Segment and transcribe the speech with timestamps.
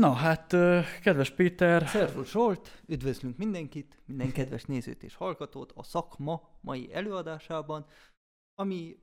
[0.00, 0.56] Na hát,
[1.02, 1.88] kedves Péter...
[1.88, 7.86] Szervusz Zsolt, üdvözlünk mindenkit, minden kedves nézőt és hallgatót a szakma mai előadásában,
[8.54, 8.96] ami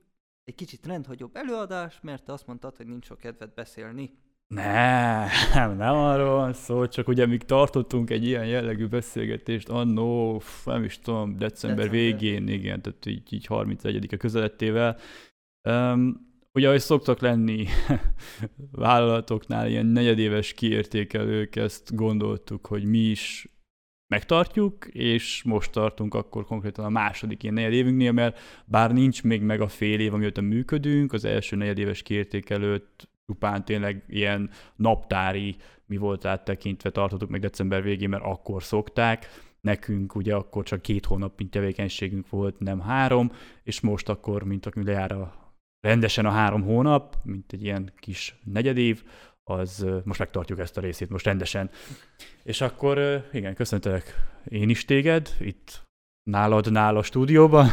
[0.44, 4.10] egy kicsit rendhagyóbb előadás, mert te azt mondtad, hogy nincs sok kedved beszélni.
[4.54, 10.84] Nem, nem arról van szó, csak ugye míg tartottunk egy ilyen jellegű beszélgetést annó, nem
[10.84, 11.90] is tudom, december, december.
[11.90, 14.96] végén, igen, tehát így, így 31 a közelettével,
[15.68, 16.27] um,
[16.58, 17.66] ugye, ahogy szoktak lenni
[18.72, 23.48] vállalatoknál ilyen negyedéves kiértékelők, ezt gondoltuk, hogy mi is
[24.14, 29.60] megtartjuk, és most tartunk akkor konkrétan a második ilyen negyedévünknél, mert bár nincs még meg
[29.60, 36.24] a fél év, amióta működünk, az első negyedéves kiértékelőt csupán tényleg ilyen naptári, mi volt
[36.24, 39.26] áttekintve tartottuk meg december végén, mert akkor szokták,
[39.60, 44.66] nekünk ugye akkor csak két hónap mint tevékenységünk volt, nem három, és most akkor, mint
[44.66, 45.47] aki lejár a
[45.80, 49.04] rendesen a három hónap, mint egy ilyen kis negyedév,
[49.44, 51.70] az most megtartjuk ezt a részét, most rendesen.
[52.42, 54.14] És akkor igen, köszöntelek
[54.44, 55.82] én is téged, itt
[56.22, 57.68] nálad, nál a stúdióban.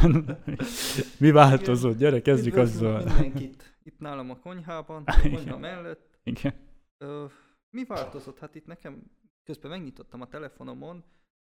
[1.19, 1.97] Mi változott?
[1.97, 3.03] Gyere, kezdjük azzal.
[3.03, 6.19] Mindenkit itt nálam a konyhában, a konyha mellett.
[6.23, 6.53] Igen.
[6.97, 7.25] Ö,
[7.69, 8.39] mi változott?
[8.39, 9.03] Hát itt nekem
[9.43, 11.03] közben megnyitottam a telefonomon,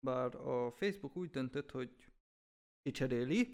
[0.06, 1.90] bár a Facebook úgy döntött, hogy
[2.82, 3.50] kicseréli,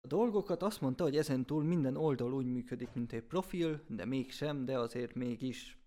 [0.00, 4.04] a dolgokat azt mondta, hogy ezen túl minden oldal úgy működik, mint egy profil, de
[4.04, 5.78] mégsem, de azért mégis.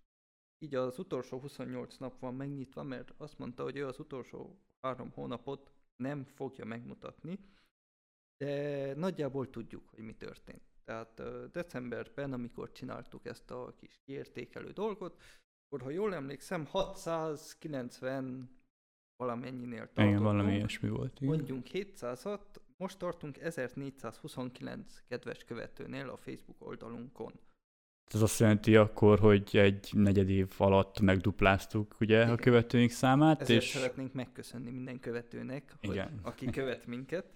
[0.58, 5.10] Így az utolsó 28 nap van megnyitva, mert azt mondta, hogy ő az utolsó három
[5.10, 7.38] hónapot nem fogja megmutatni,
[8.36, 10.62] de nagyjából tudjuk, hogy mi történt.
[10.84, 15.20] Tehát decemberben, amikor csináltuk ezt a kis kiértékelő dolgot,
[15.66, 18.50] akkor ha jól emlékszem, 690
[19.16, 20.08] valamennyinél tartottunk.
[20.08, 21.20] Igen, valami ilyesmi volt.
[21.20, 21.34] Igen.
[21.34, 27.32] Mondjunk 706, most tartunk 1429 kedves követőnél a Facebook oldalunkon.
[28.14, 32.30] Ez azt jelenti akkor, hogy egy negyed év alatt megdupláztuk ugye Igen.
[32.30, 33.40] a követőink számát.
[33.40, 33.68] Ezért és...
[33.68, 36.18] szeretnénk megköszönni minden követőnek, hogy, Igen.
[36.22, 37.32] aki követ minket.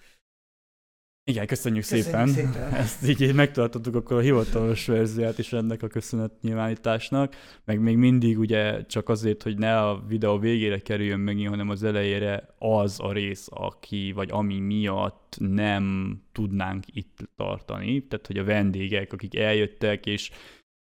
[1.29, 2.29] Igen, köszönjük, köszönjük szépen.
[2.29, 2.75] szépen.
[2.75, 7.35] Ezt így megtartottuk akkor a hivatalos verziót is ennek a köszönet nyilvánításnak,
[7.65, 11.83] meg még mindig ugye csak azért, hogy ne a videó végére kerüljön megint, hanem az
[11.83, 18.45] elejére az a rész, aki vagy ami miatt nem tudnánk itt tartani, tehát hogy a
[18.45, 20.31] vendégek, akik eljöttek, és,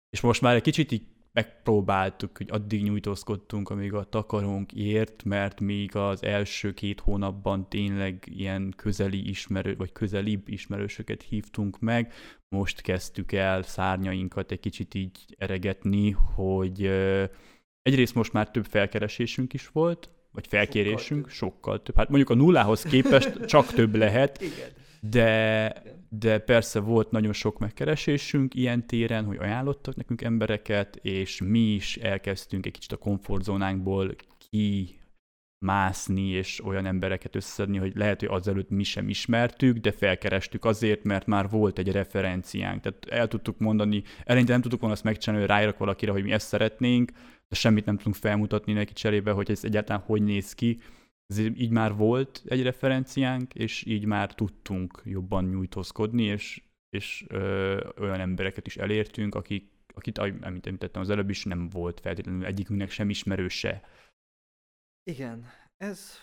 [0.09, 1.03] és most már egy kicsit így
[1.35, 8.23] megpróbáltuk, hogy addig nyújtózkodtunk, amíg a takarónk ért, mert még az első két hónapban tényleg
[8.25, 12.13] ilyen közeli ismerő, vagy közelibb ismerősöket hívtunk meg.
[12.49, 16.85] Most kezdtük el szárnyainkat egy kicsit így eregetni, hogy
[17.81, 21.53] egyrészt most már több felkeresésünk is volt, vagy felkérésünk, sokkal több.
[21.53, 21.95] sokkal több.
[21.95, 24.69] Hát mondjuk a nullához képest csak több lehet, Igen.
[25.09, 25.73] De
[26.19, 31.97] de persze volt nagyon sok megkeresésünk ilyen téren, hogy ajánlottak nekünk embereket, és mi is
[31.97, 34.15] elkezdtünk egy kicsit a komfortzónánkból
[34.49, 34.99] ki
[35.65, 41.03] mászni, és olyan embereket összedni, hogy lehet, hogy azelőtt mi sem ismertük, de felkerestük azért,
[41.03, 42.81] mert már volt egy referenciánk.
[42.81, 46.31] Tehát el tudtuk mondani, eleinte nem tudtuk volna azt megcsinálni, hogy rájrak valakire, hogy mi
[46.31, 47.11] ezt szeretnénk,
[47.47, 50.79] de semmit nem tudunk felmutatni neki cserébe, hogy ez egyáltalán hogy néz ki,
[51.27, 57.79] ezért így már volt egy referenciánk, és így már tudtunk jobban nyújtózkodni, és, és ö,
[57.97, 62.89] olyan embereket is elértünk, akik, akit, amit említettem az előbb is, nem volt feltétlenül egyikünknek
[62.89, 63.83] sem ismerőse.
[65.03, 65.45] Igen,
[65.77, 66.17] ez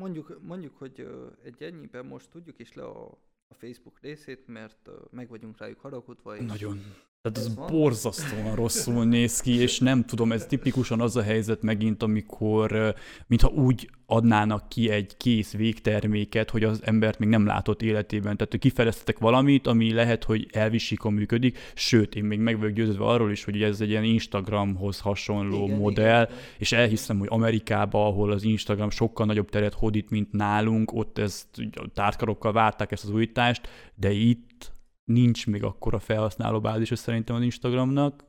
[0.00, 1.08] mondjuk, mondjuk hogy
[1.42, 3.06] egy ennyiben most tudjuk is le a,
[3.48, 6.36] a Facebook részét, mert meg vagyunk rájuk haragudva.
[6.36, 6.80] És Nagyon.
[7.22, 11.62] Tehát ez, ez borzasztóan rosszul néz ki, és nem tudom, ez tipikusan az a helyzet
[11.62, 12.94] megint, amikor
[13.26, 18.36] mintha úgy adnának ki egy kész végterméket, hogy az embert még nem látott életében.
[18.36, 23.04] Tehát, hogy kifejeztetek valamit, ami lehet, hogy elvisikon működik, sőt, én még meg vagyok győződve
[23.04, 26.36] arról is, hogy ez egy ilyen Instagramhoz hasonló igen, modell, igen.
[26.58, 31.46] és elhiszem, hogy Amerikában, ahol az Instagram sokkal nagyobb teret hódít, mint nálunk, ott ezt
[31.94, 34.76] tártkarokkal várták ezt az újítást, de itt
[35.08, 38.24] nincs még akkora felhasználó bázis szerintem az Instagramnak,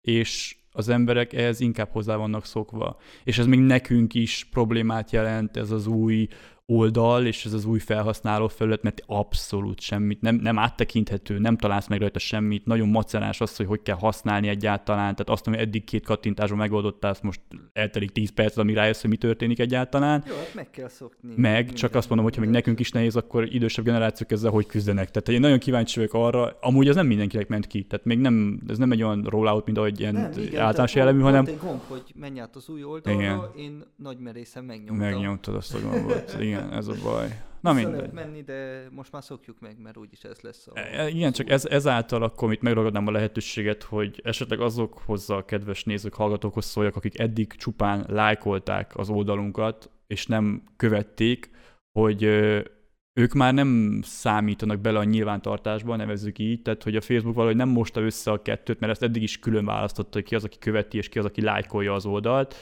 [0.00, 2.96] és az emberek ehhez inkább hozzá vannak szokva.
[3.24, 6.28] És ez még nekünk is problémát jelent, ez az új
[6.70, 11.86] oldal, és ez az új felhasználó felület, mert abszolút semmit, nem, nem áttekinthető, nem találsz
[11.86, 15.84] meg rajta semmit, nagyon macerás az, hogy hogy kell használni egyáltalán, tehát azt, ami eddig
[15.84, 17.40] két kattintásban megoldottál, azt most
[17.72, 20.24] eltelik 10 perc, ami rájössz, hogy mi történik egyáltalán.
[20.26, 21.32] Jó, hát meg kell szokni.
[21.36, 25.10] Meg, csak azt mondom, hogyha még nekünk is nehéz, akkor idősebb generációk ezzel hogy küzdenek.
[25.10, 28.60] Tehát én nagyon kíváncsi vagyok arra, amúgy az nem mindenkinek ment ki, tehát még nem,
[28.68, 31.44] ez nem egy olyan rollout, mint ahogy ilyen nem, igen, általános jellemű, hanem...
[31.46, 33.40] egy gomb, hogy menj át az új oldalra, igen.
[33.56, 34.96] én nagy merészen megnyomtam.
[34.96, 37.28] Megnyomtad azt a gombot, igen Igen, ez a baj.
[37.60, 38.12] Na Vissza mindegy.
[38.12, 40.78] lehet menni, de most már szokjuk meg, mert úgyis ez lesz a...
[40.78, 45.84] E- Igen, csak ez, ezáltal akkor itt megragadnám a lehetőséget, hogy esetleg azokhoz a kedves
[45.84, 51.50] nézők, hallgatókhoz szóljak, akik eddig csupán lájkolták az oldalunkat, és nem követték,
[51.98, 52.22] hogy
[53.20, 57.68] ők már nem számítanak bele a nyilvántartásba, nevezzük így, tehát hogy a Facebook valahogy nem
[57.68, 60.96] mosta össze a kettőt, mert ezt eddig is külön választotta, hogy ki az, aki követi,
[60.96, 62.54] és ki az, aki lájkolja az oldalt,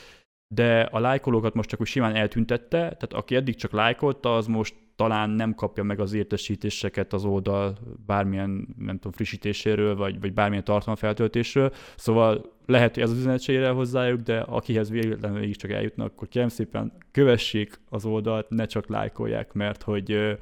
[0.55, 4.75] de a lájkolókat most csak úgy simán eltüntette, tehát aki eddig csak lájkolta, az most
[4.97, 10.65] talán nem kapja meg az értesítéseket az oldal bármilyen, nem tudom, frissítéséről, vagy, vagy bármilyen
[10.65, 11.73] tartalomfeltöltésről.
[11.97, 15.71] Szóval lehet, hogy ez az üzenet se ér el hozzájuk, de akihez véletlenül is csak
[15.71, 20.39] eljutnak, akkor kérem szépen kövessék az oldalt, ne csak lájkolják, mert hogy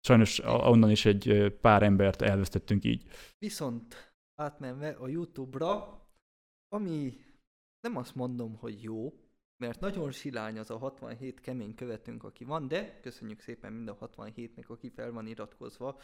[0.00, 3.04] sajnos onnan is egy pár embert elvesztettünk így.
[3.38, 6.00] Viszont átmenve a YouTube-ra,
[6.68, 7.12] ami
[7.80, 9.12] nem azt mondom, hogy jó,
[9.60, 13.96] mert nagyon silány az a 67 kemény követünk, aki van, de köszönjük szépen mind a
[13.98, 16.00] 67-nek, aki fel van iratkozva.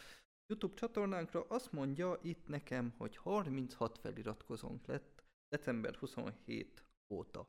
[0.47, 6.83] YouTube csatornánkra azt mondja itt nekem, hogy 36 feliratkozónk lett december 27
[7.13, 7.47] óta.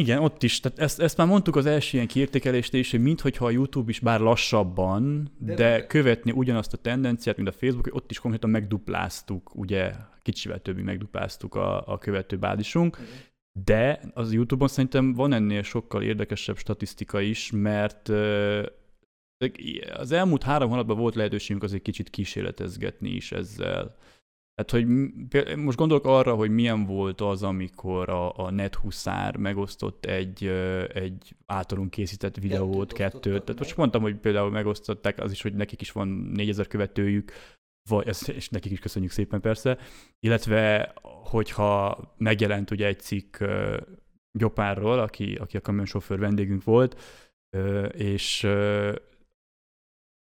[0.00, 0.60] Igen, ott is.
[0.60, 4.00] Tehát ezt, ezt már mondtuk az első ilyen kiértékelést is, hogy minthogyha a YouTube is
[4.00, 8.50] bár lassabban, de, De- követni ugyanazt a tendenciát, mint a Facebook, hogy ott is konkrétan
[8.50, 12.98] megdupláztuk, ugye kicsivel többi megdupláztuk a, a követő bázisunk,
[13.64, 18.08] de az YouTube-on szerintem van ennél sokkal érdekesebb statisztika is, mert
[19.96, 23.96] az elmúlt három hónapban volt lehetőségünk azért kicsit kísérletezgetni is ezzel.
[24.54, 24.86] Tehát, hogy
[25.56, 30.44] most gondolok arra, hogy milyen volt az, amikor a, a NetHuszár megosztott egy,
[30.92, 33.42] egy általunk készített videót, Kettőt.
[33.44, 37.32] Tehát most mondtam, hogy például megosztották az is, hogy nekik is van 4000 követőjük,
[37.88, 39.78] vagy és nekik is köszönjük szépen persze,
[40.20, 43.36] illetve hogyha megjelent ugye egy cikk
[44.38, 47.00] Gyopárról, aki, aki a kamionsofőr vendégünk volt,
[47.92, 48.46] és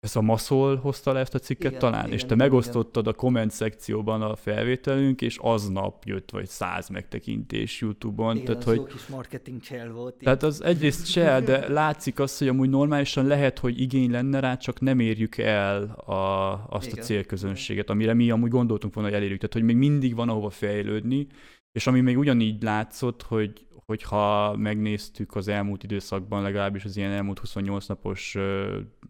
[0.05, 3.07] ez a Maszol hozta le ezt a cikket Igen, talán, igen, és te igen, megosztottad
[3.07, 8.35] a komment szekcióban a felvételünk, és aznap jött vagy száz megtekintés YouTube-on.
[8.35, 10.15] Igen, tehát, az hogy, kis marketing csel volt.
[10.15, 14.57] tehát az egyrészt se, de látszik az, hogy amúgy normálisan lehet, hogy igény lenne rá,
[14.57, 16.99] csak nem érjük el a, azt Igen.
[16.99, 19.39] a célközönséget, amire mi amúgy gondoltunk volna, hogy elérjük.
[19.39, 21.27] Tehát, hogy még mindig van ahova fejlődni,
[21.75, 27.39] és ami még ugyanígy látszott, hogy, hogyha megnéztük az elmúlt időszakban, legalábbis az ilyen elmúlt
[27.39, 28.33] 28 napos,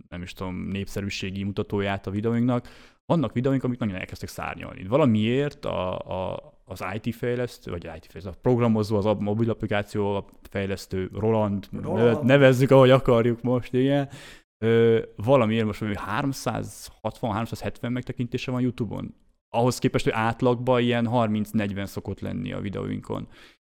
[0.10, 2.70] nem is tudom, népszerűségi mutatóját a videóinknak,
[3.06, 4.84] vannak videóink, amik nagyon elkezdtek szárnyalni.
[4.84, 10.30] Valamiért a, a, az IT fejlesztő, vagy IT fejlesztő, a programozó, az a mobil applikáció
[10.50, 12.00] fejlesztő, Roland, Roland.
[12.00, 12.26] Roland.
[12.26, 14.10] nevezzük, ahogy akarjuk most, igen,
[14.58, 19.14] ö, valamiért most valami 360-370 megtekintése van YouTube-on.
[19.56, 23.28] Ahhoz képest, hogy átlagban ilyen 30-40 szokott lenni a videóinkon.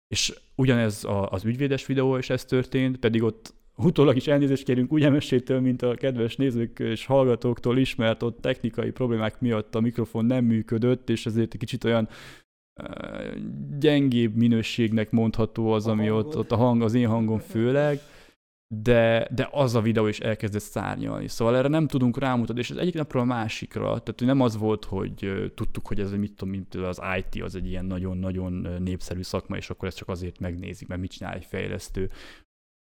[0.08, 4.92] És ugyanez a, az ügyvédes videó is ez történt, pedig ott utólag is elnézést kérünk
[4.92, 9.80] úgy MSZ-től, mint a kedves nézők és hallgatóktól is, mert ott technikai problémák miatt a
[9.80, 12.10] mikrofon nem működött, és ezért egy kicsit olyan
[13.80, 18.00] gyengébb minőségnek mondható az, ami ott, ott a hang, az én hangom főleg,
[18.76, 21.28] de, de az a videó is elkezdett szárnyalni.
[21.28, 24.86] Szóval erre nem tudunk rámutatni, és ez egyik napról a másikra, tehát nem az volt,
[24.86, 29.58] hogy tudtuk, hogy ez mit tudom, mint az IT az egy ilyen nagyon-nagyon népszerű szakma,
[29.58, 32.10] és akkor ezt csak azért megnézik, mert mit csinál egy fejlesztő.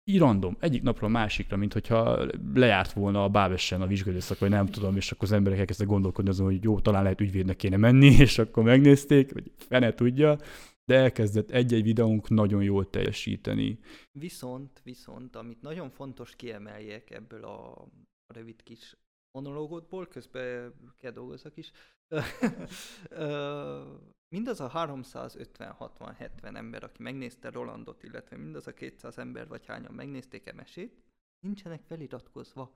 [0.09, 4.49] Így random, egyik napról a másikra, mint hogyha lejárt volna a bábessen a vizsgálószak, vagy
[4.49, 7.77] nem tudom, és akkor az emberek elkezdtek gondolkodni azon, hogy jó, talán lehet ügyvédnek kéne
[7.77, 10.37] menni, és akkor megnézték, vagy fene tudja,
[10.87, 13.79] de elkezdett egy-egy videónk nagyon jól teljesíteni.
[14.11, 17.87] Viszont, viszont, amit nagyon fontos kiemeljek ebből a,
[18.27, 18.97] rövid kis
[19.31, 21.71] monológodból, közben kell dolgozzak is,
[24.35, 30.53] mindaz a 350-60-70 ember, aki megnézte Rolandot, illetve mindaz a 200 ember, vagy hányan megnézték
[30.53, 31.03] MSét,
[31.39, 32.71] nincsenek feliratkozva,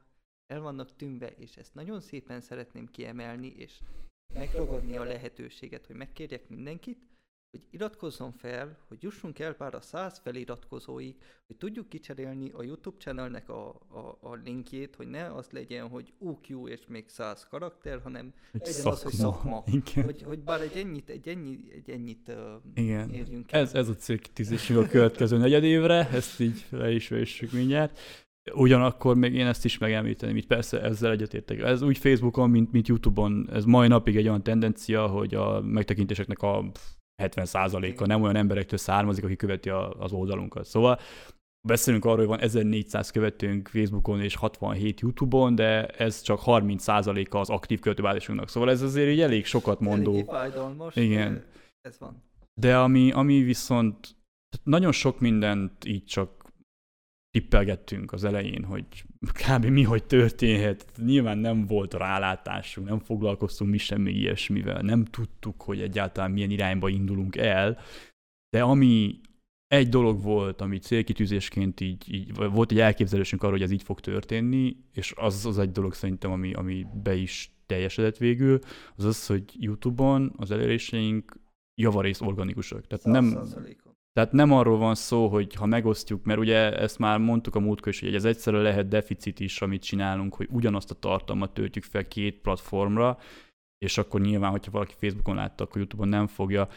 [0.46, 3.80] el vannak tűnve, és ezt nagyon szépen szeretném kiemelni, és
[4.34, 7.11] megragadni a lehetőséget, hogy megkérjek mindenkit,
[7.51, 11.15] hogy iratkozzon fel, hogy jussunk el pár a 100 feliratkozóig,
[11.48, 16.13] hogy tudjuk kicserélni a YouTube channelnek a, a, a linkjét, hogy ne az legyen, hogy
[16.17, 19.63] UQ és még 100 karakter, hanem Egy legyen az, hogy szakma.
[19.65, 20.05] Igen.
[20.05, 22.36] Hogy, hogy bár egy ennyit, egy, ennyi, egy ennyit uh,
[22.74, 23.10] Igen.
[23.10, 23.62] érjünk el.
[23.62, 28.00] Ez, ez a célkitűzésünk a következő negyedévre, ezt így le is vessük mindjárt.
[28.53, 31.60] Ugyanakkor még én ezt is megemlíteném, itt persze ezzel egyetértek.
[31.60, 36.41] Ez úgy Facebookon, mint, mint YouTube-on, ez mai napig egy olyan tendencia, hogy a megtekintéseknek
[36.41, 36.72] a
[37.22, 40.66] 70%-a nem olyan emberektől származik, aki követi a, az oldalunkat.
[40.66, 41.00] Szóval
[41.68, 47.50] beszélünk arról, hogy van 1400 követőnk Facebookon és 67 YouTube-on, de ez csak 30%-a az
[47.50, 48.50] aktív követőbázisunknak.
[48.50, 50.24] Szóval ez azért így elég sokat mondó.
[50.24, 50.96] Fájdalmas.
[50.96, 51.44] Igen.
[51.82, 52.24] Ez van.
[52.62, 54.16] De ami, ami viszont
[54.63, 56.40] nagyon sok mindent így csak
[57.32, 58.86] tippelgettünk az elején, hogy
[59.20, 59.66] kb.
[59.66, 60.92] mi hogy történhet.
[60.98, 66.90] Nyilván nem volt rálátásunk, nem foglalkoztunk mi semmi ilyesmivel, nem tudtuk, hogy egyáltalán milyen irányba
[66.90, 67.80] indulunk el,
[68.50, 69.20] de ami
[69.68, 74.00] egy dolog volt, ami célkitűzésként így, így volt egy elképzelésünk arra, hogy ez így fog
[74.00, 78.60] történni, és az az egy dolog szerintem, ami, ami be is teljesedett végül,
[78.96, 81.40] az az, hogy YouTube-on az eléréseink
[81.82, 82.88] javarész organikusak.
[82.88, 83.38] Tehát nem,
[84.13, 87.88] tehát nem arról van szó, hogy ha megosztjuk, mert ugye ezt már mondtuk a múltkor
[87.91, 92.08] is, hogy ez egyszerűen lehet deficit is, amit csinálunk, hogy ugyanazt a tartalmat töltjük fel
[92.08, 93.18] két platformra,
[93.77, 96.68] és akkor nyilván, hogyha valaki Facebookon látta, akkor YouTube-on nem fogja,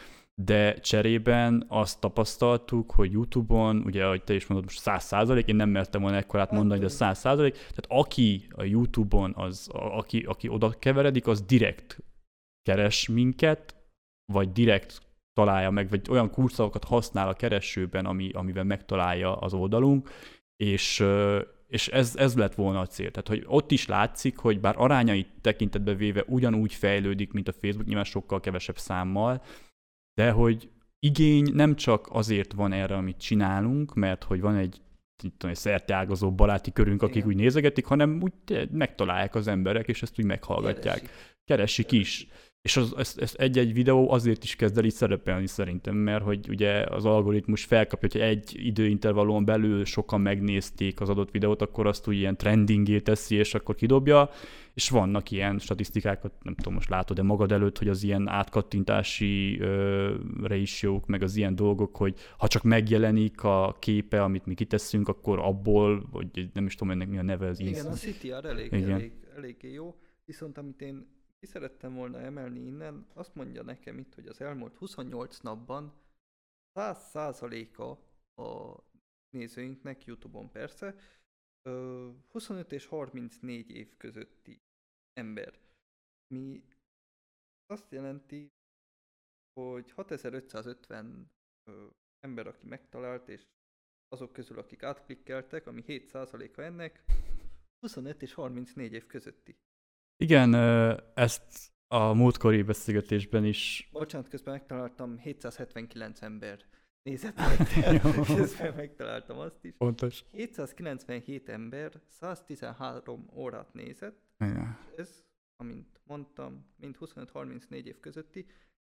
[0.41, 5.55] de cserében azt tapasztaltuk, hogy YouTube-on, ugye, ahogy te is mondod, most 100 százalék, én
[5.55, 10.47] nem mertem volna ekkorát mondani, de 100 százalék, tehát aki a YouTube-on, az, aki, aki
[10.47, 12.03] oda keveredik, az direkt
[12.61, 13.75] keres minket,
[14.33, 15.01] vagy direkt
[15.35, 20.09] találja meg, vagy olyan kurszavakat használ a keresőben, ami, amivel megtalálja az oldalunk,
[20.55, 21.03] és,
[21.67, 23.11] és ez, ez lett volna a cél.
[23.11, 27.85] Tehát, hogy ott is látszik, hogy bár arányait tekintetbe véve ugyanúgy fejlődik, mint a Facebook,
[27.85, 29.43] nyilván sokkal kevesebb számmal,
[30.13, 34.81] de hogy igény nem csak azért van erre, amit csinálunk, mert hogy van egy
[35.17, 37.27] tudom, egy szerteágazó baráti körünk, akik Igen.
[37.27, 40.99] úgy nézegetik, hanem úgy megtalálják az emberek, és ezt úgy meghallgatják.
[40.99, 41.09] Keresik,
[41.45, 42.27] Keresik is.
[42.65, 46.49] És az, ez, ez egy-egy videó azért is kezd el így szerepelni szerintem, mert hogy
[46.49, 52.07] ugye az algoritmus felkapja, hogy egy időintervallumon belül sokan megnézték az adott videót, akkor azt
[52.07, 54.29] úgy ilyen trendingé teszi, és akkor kidobja,
[54.73, 59.61] és vannak ilyen statisztikákat, nem tudom, most látod-e magad előtt, hogy az ilyen átkattintási
[60.81, 65.39] jók, meg az ilyen dolgok, hogy ha csak megjelenik a képe, amit mi kiteszünk, akkor
[65.39, 68.91] abból, vagy nem is tudom ennek mi a neve, az Igen, a CTR elég, Igen.
[68.91, 69.95] elég, eléggé jó,
[70.25, 74.75] viszont amit én ki szerettem volna emelni innen, azt mondja nekem itt, hogy az elmúlt
[74.75, 75.93] 28 napban
[76.79, 77.97] 100%-a
[78.41, 78.83] a
[79.29, 80.95] nézőinknek, Youtube-on persze,
[82.31, 84.61] 25 és 34 év közötti
[85.13, 85.59] ember.
[86.27, 86.63] Mi
[87.65, 88.51] azt jelenti,
[89.53, 91.31] hogy 6550
[92.19, 93.45] ember, aki megtalált, és
[94.07, 97.03] azok közül, akik átklikkeltek, ami 7%-a ennek,
[97.79, 99.57] 25 és 34 év közötti.
[100.17, 100.53] Igen,
[101.13, 103.89] ezt a múltkori beszélgetésben is...
[103.91, 106.65] Bocsánat, közben megtaláltam 779 ember
[107.05, 107.39] nézett
[108.35, 109.73] közben megtaláltam azt is.
[109.77, 110.23] Pontos.
[110.31, 114.19] 797 ember 113 órát nézett.
[114.39, 114.77] Igen.
[114.95, 115.23] Ez,
[115.55, 118.45] amint mondtam, mind 25-34 év közötti.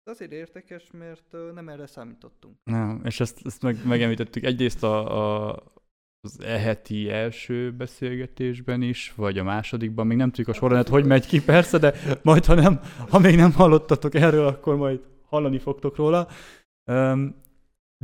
[0.03, 2.57] Ez azért érdekes, mert nem erre számítottunk.
[2.63, 4.43] Nem, és ezt, ezt meg, megemlítettük.
[4.43, 5.73] Egyrészt a, a
[6.25, 11.25] az eheti első beszélgetésben is, vagy a másodikban, még nem tudjuk a sorrendet, hogy megy
[11.25, 12.79] ki, persze, de majd, ha, nem,
[13.09, 16.27] ha még nem hallottatok erről, akkor majd hallani fogtok róla.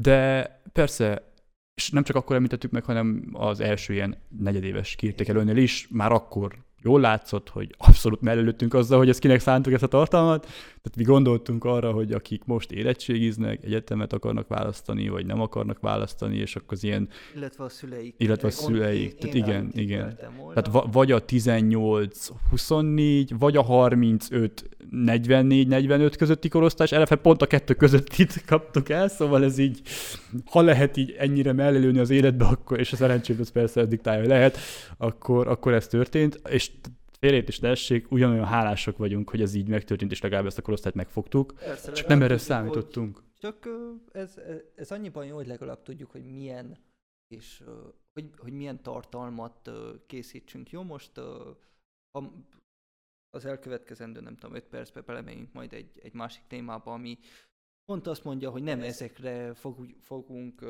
[0.02, 1.34] De persze,
[1.76, 6.56] és nem csak akkor említettük meg, hanem az első ilyen negyedéves kiértékelőnél is, már akkor
[6.84, 10.42] jól látszott, hogy abszolút mellőttünk azzal, hogy ezt kinek szántuk ezt a tartalmat.
[10.42, 16.38] Tehát mi gondoltunk arra, hogy akik most érettségiznek, egyetemet akarnak választani, vagy nem akarnak választani,
[16.38, 17.10] és akkor az ilyen...
[17.36, 18.16] Illetve a szüleik.
[18.18, 19.16] Illetve a szüleik.
[19.16, 20.20] Tehát igen, igen.
[20.54, 28.14] Tehát vagy a 18-24, vagy a 35 44-45 közötti korosztály, eleve pont a kettő között
[28.14, 29.82] itt kaptuk el, szóval ez így,
[30.46, 34.30] ha lehet így ennyire mellélőni az életbe, akkor, és a szerencsét az persze diktálja, hogy
[34.30, 34.58] lehet,
[34.98, 36.72] akkor, akkor ez történt, és
[37.20, 40.96] félét is tessék, ugyanolyan hálásak vagyunk, hogy ez így megtörtént, és legalább ezt a korosztályt
[40.96, 41.54] megfogtuk.
[41.54, 43.16] Persze, csak nem erre számítottunk.
[43.16, 43.68] Hogy, csak
[44.12, 44.36] ez,
[44.76, 46.78] ez annyiban jó, hogy legalább tudjuk, hogy milyen
[47.32, 47.64] és
[48.14, 49.72] hogy, hogy milyen tartalmat
[50.08, 50.72] készítsünk.
[50.72, 51.12] Jó, most
[53.34, 57.20] az elkövetkezendő, nem tudom, 5 percbe belemegyünk majd egy, egy másik témába, ami
[57.86, 60.66] pont azt mondja, hogy nem ezekre fog, fogunk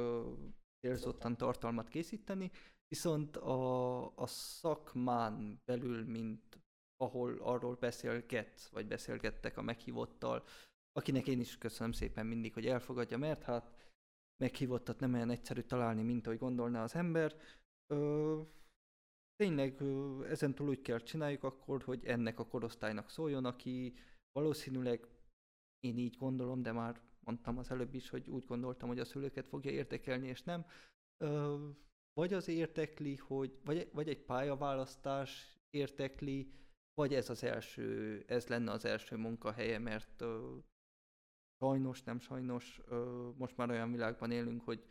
[0.80, 2.52] célzottan tartalmat készíteni,
[2.88, 6.60] viszont a, a szakmán belül, mint
[6.98, 10.44] ahol arról beszélget, vagy beszélgettek a meghívottal,
[10.92, 13.92] akinek én is köszönöm szépen mindig, hogy elfogadja, mert hát
[14.44, 17.36] meghívottat nem olyan egyszerű találni, mint ahogy gondolná az ember.
[17.88, 18.42] Ö,
[19.42, 19.82] tényleg
[20.30, 23.94] ezen túl úgy kell csináljuk akkor, hogy ennek a korosztálynak szóljon, aki
[24.32, 25.08] valószínűleg
[25.80, 29.48] én így gondolom, de már mondtam az előbb is, hogy úgy gondoltam, hogy a szülőket
[29.48, 30.66] fogja érdekelni, és nem.
[32.14, 36.54] Vagy az értekli, hogy, vagy, vagy egy pályaválasztás értekli,
[36.94, 40.24] vagy ez az első, ez lenne az első munkahelye, mert
[41.64, 42.82] sajnos, nem sajnos,
[43.38, 44.86] most már olyan világban élünk, hogy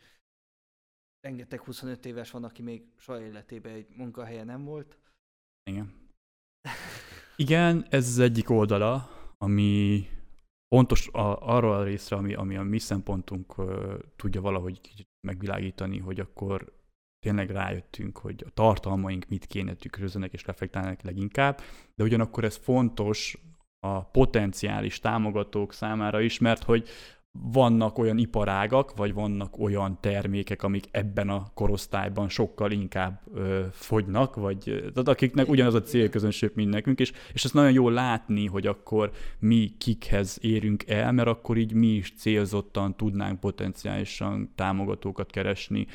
[1.21, 4.97] rengeteg 25 éves van, aki még soha életében egy munkahelye nem volt.
[5.69, 5.93] Igen.
[7.35, 10.07] Igen, ez az egyik oldala, ami
[10.67, 16.19] pontos a, arra a részre, ami, ami a mi szempontunk uh, tudja valahogy megvilágítani, hogy
[16.19, 16.79] akkor
[17.19, 21.61] tényleg rájöttünk, hogy a tartalmaink mit kéne tükrözzenek és reflektálnak leginkább,
[21.95, 23.37] de ugyanakkor ez fontos
[23.79, 26.89] a potenciális támogatók számára is, mert hogy
[27.31, 34.35] vannak olyan iparágak, vagy vannak olyan termékek, amik ebben a korosztályban sokkal inkább ö, fogynak,
[34.35, 38.67] vagy tehát akiknek ugyanaz a célközönség, mint nekünk, és, és ezt nagyon jól látni, hogy
[38.67, 45.87] akkor mi kikhez érünk el, mert akkor így mi is célzottan tudnánk potenciálisan támogatókat keresni.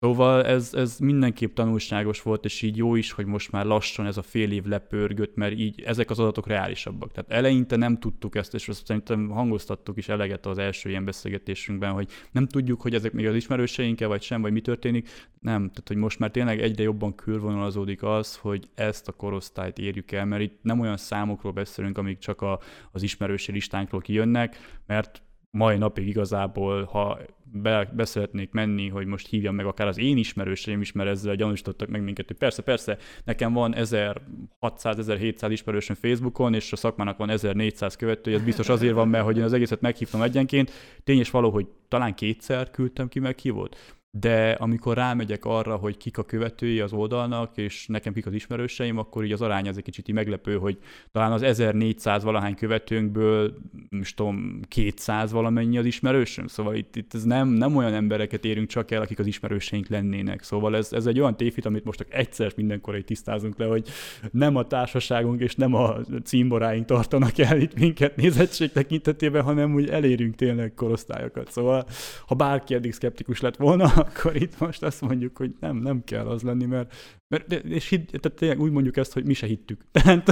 [0.00, 4.16] Szóval ez, ez mindenképp tanulságos volt, és így jó is, hogy most már lassan ez
[4.16, 7.12] a fél év lepörgött, mert így ezek az adatok reálisabbak.
[7.12, 11.92] Tehát eleinte nem tudtuk ezt, és azt szerintem hangoztattuk is eleget az első ilyen beszélgetésünkben,
[11.92, 15.08] hogy nem tudjuk, hogy ezek még az ismerőseinke, vagy sem, vagy mi történik.
[15.40, 20.12] Nem, tehát hogy most már tényleg egyre jobban körvonalazódik az, hogy ezt a korosztályt érjük
[20.12, 22.60] el, mert itt nem olyan számokról beszélünk, amik csak a,
[22.92, 27.18] az ismerősi listánkról kijönnek, mert mai napig igazából, ha
[27.52, 31.88] be, beszeretnék menni, hogy most hívjam meg akár az én ismerőseim is, mert ezzel gyanúsítottak
[31.88, 37.96] meg minket, hogy persze, persze, nekem van 1600-1700 ismerősöm Facebookon, és a szakmának van 1400
[37.96, 40.70] követője, ez biztos azért van, mert hogy én az egészet meghívtam egyenként.
[41.04, 46.18] Tény és való, hogy talán kétszer küldtem ki meghívót, de amikor rámegyek arra, hogy kik
[46.18, 49.82] a követői az oldalnak, és nekem kik az ismerőseim, akkor így az arány az egy
[49.82, 50.78] kicsit meglepő, hogy
[51.12, 53.54] talán az 1400 valahány követőnkből,
[53.90, 58.68] most tudom, 200 valamennyi az ismerősöm, szóval itt, itt ez nem, nem olyan embereket érünk
[58.68, 62.14] csak el, akik az ismerőseink lennének, szóval ez, ez egy olyan tévhit, amit most csak
[62.14, 63.88] egyszer mindenkor egy tisztázunk le, hogy
[64.30, 69.88] nem a társaságunk és nem a címboráink tartanak el itt minket nézettség tekintetében, hanem úgy
[69.88, 71.86] elérünk tényleg korosztályokat, szóval
[72.26, 76.26] ha bárki eddig szkeptikus lett volna, akkor itt most azt mondjuk, hogy nem, nem kell
[76.26, 76.94] az lenni, mert,
[77.28, 79.84] mert és hidd, tehát tényleg úgy mondjuk ezt, hogy mi se hittük.
[80.24, 80.28] Tehát,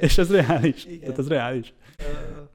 [0.00, 0.84] és ez reális.
[0.84, 1.00] Igen.
[1.00, 1.74] Tehát ez reális.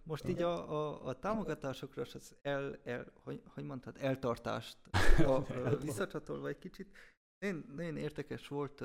[0.03, 4.77] Most így a, a, a támogatásokra az el, el, hogy, hogy mondtad, eltartást
[5.17, 5.45] a, a,
[5.81, 6.97] visszacsatolva egy kicsit.
[7.39, 8.83] Nagyon, nagyon érdekes volt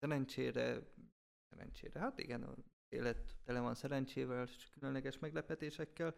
[0.00, 0.78] szerencsére,
[1.50, 2.56] szerencsére, hát igen, az
[2.88, 6.14] élet tele van szerencsével és különleges meglepetésekkel.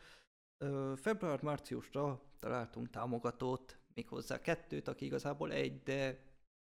[0.95, 6.25] Február-márciusra találtunk támogatót, méghozzá kettőt, aki igazából egy, de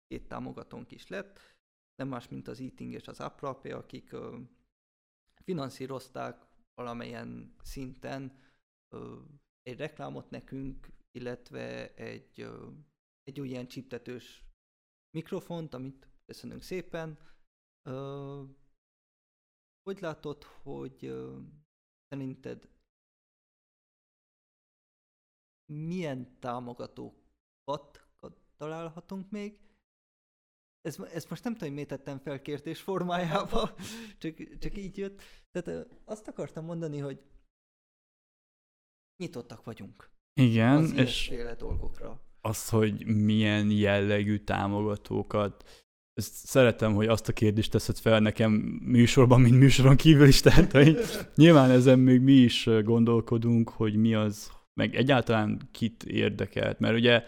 [0.08, 1.40] két támogatónk is lett,
[1.96, 4.40] nem más, mint az Eating és az Aprape, akik ö,
[5.44, 8.40] finanszírozták valamelyen szinten
[8.96, 9.22] ö,
[9.62, 12.70] egy reklámot nekünk, illetve egy, ö,
[13.24, 14.44] egy olyan csiptetős
[15.10, 17.20] mikrofont, amit köszönünk szépen.
[17.90, 18.44] Ö,
[19.84, 21.40] hogy látod, hogy ö,
[22.08, 22.70] szerinted
[25.66, 27.23] milyen támogatókat
[28.58, 29.58] találhatunk még.
[30.82, 33.76] Ez, ezt most nem tudom, hogy miért tettem fel kérdés formájába,
[34.22, 35.22] csak, csak így jött.
[35.52, 37.22] Tehát azt akartam mondani, hogy
[39.18, 40.10] nyitottak vagyunk.
[40.34, 42.22] Igen, az és dolgokra.
[42.42, 49.42] az, hogy milyen jellegű támogatókat ezt szeretem, hogy azt a kérdést teszed fel nekem műsorban,
[49.42, 50.98] mint műsoron kívül is, tehát hogy
[51.36, 57.24] nyilván ezen még mi is gondolkodunk, hogy mi az, meg egyáltalán kit érdekelt, mert ugye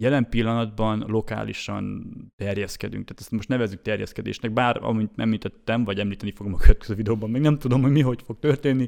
[0.00, 6.54] jelen pillanatban lokálisan terjeszkedünk, tehát ezt most nevezzük terjeszkedésnek, bár amit említettem, vagy említeni fogom
[6.54, 8.86] a következő videóban, még nem tudom, hogy mi hogy fog történni,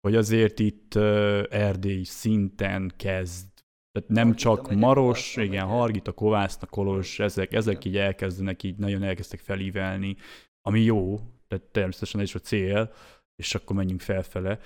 [0.00, 3.46] hogy azért itt uh, erdélyi szinten kezd.
[3.92, 8.76] Tehát nem Hargita csak Maros, Kovászna, igen, Hargita, Kovászna, Kolos, ezek, ezek így elkezdenek, így
[8.76, 10.16] nagyon elkezdtek felívelni,
[10.60, 12.92] ami jó, tehát természetesen ez is a cél,
[13.36, 14.58] és akkor menjünk felfele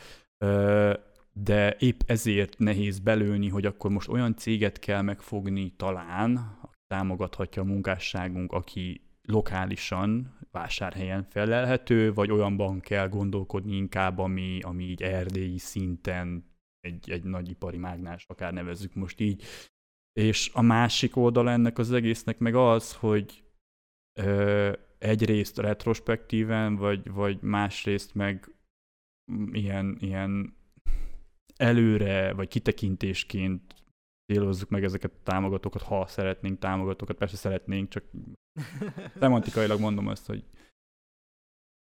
[1.33, 7.65] de épp ezért nehéz belőni, hogy akkor most olyan céget kell megfogni talán, támogathatja a
[7.65, 16.45] munkásságunk, aki lokálisan, vásárhelyen felelhető, vagy olyanban kell gondolkodni inkább, ami, ami így erdélyi szinten
[16.81, 19.43] egy, egy nagy ipari mágnás, akár nevezzük most így.
[20.13, 23.45] És a másik oldal ennek az egésznek meg az, hogy
[24.19, 28.55] ö, egyrészt retrospektíven, vagy, vagy másrészt meg
[29.53, 30.59] ilyen, ilyen
[31.61, 33.75] előre, vagy kitekintésként
[34.33, 38.05] célozzuk meg ezeket a támogatókat, ha szeretnénk támogatókat, persze szeretnénk, csak
[39.21, 40.45] semantikailag mondom azt, hogy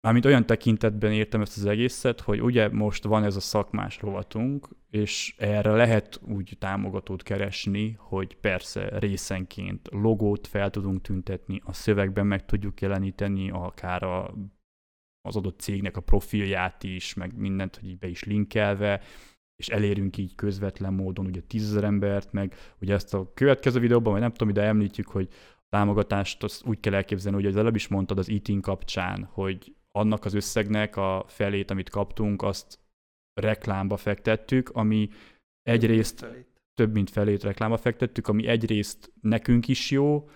[0.00, 4.68] mármint olyan tekintetben értem ezt az egészet, hogy ugye most van ez a szakmás rovatunk,
[4.90, 12.26] és erre lehet úgy támogatót keresni, hogy persze részenként logót fel tudunk tüntetni, a szövegben
[12.26, 14.34] meg tudjuk jeleníteni, akár a,
[15.20, 19.02] az adott cégnek a profilját is, meg mindent, hogy így be is linkelve,
[19.56, 24.20] és elérünk így közvetlen módon ugye tízezer embert, meg ugye ezt a következő videóban, vagy
[24.20, 27.88] nem tudom, ide említjük, hogy a támogatást azt úgy kell elképzelni, hogy az előbb is
[27.88, 32.78] mondtad az eating kapcsán, hogy annak az összegnek a felét, amit kaptunk, azt
[33.40, 35.08] reklámba fektettük, ami
[35.62, 36.26] egyrészt
[36.74, 37.42] több mint felét.
[37.42, 40.28] reklámba fektettük, ami egyrészt nekünk is jó,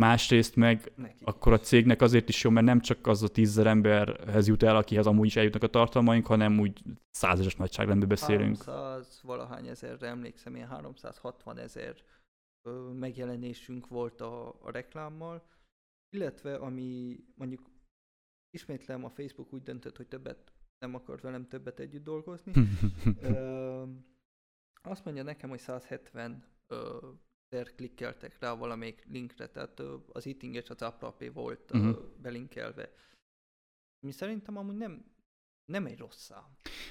[0.00, 1.24] Másrészt meg Neki.
[1.24, 4.76] akkor a cégnek azért is jó, mert nem csak az a tízzer emberhez jut el,
[4.76, 8.62] akihez amúgy is eljutnak a tartalmaink, hanem úgy százezres nagyságrendben beszélünk.
[8.62, 11.94] 300 valahány ezerre emlékszem, én 360 ezer
[12.92, 15.48] megjelenésünk volt a, a reklámmal,
[16.16, 17.70] illetve ami mondjuk
[18.50, 22.52] ismétlem a Facebook úgy döntött, hogy többet nem akar velem többet együtt dolgozni.
[23.22, 23.84] ö,
[24.82, 26.98] azt mondja nekem, hogy 170 ö,
[27.76, 29.82] klikkeltek rá valamelyik linkre, tehát
[30.12, 31.88] az eating és az app volt Mhm.
[31.88, 32.92] uh belinkelve.
[34.06, 35.04] Mi szerintem amúgy nem,
[35.72, 36.44] nem egy rossz szám.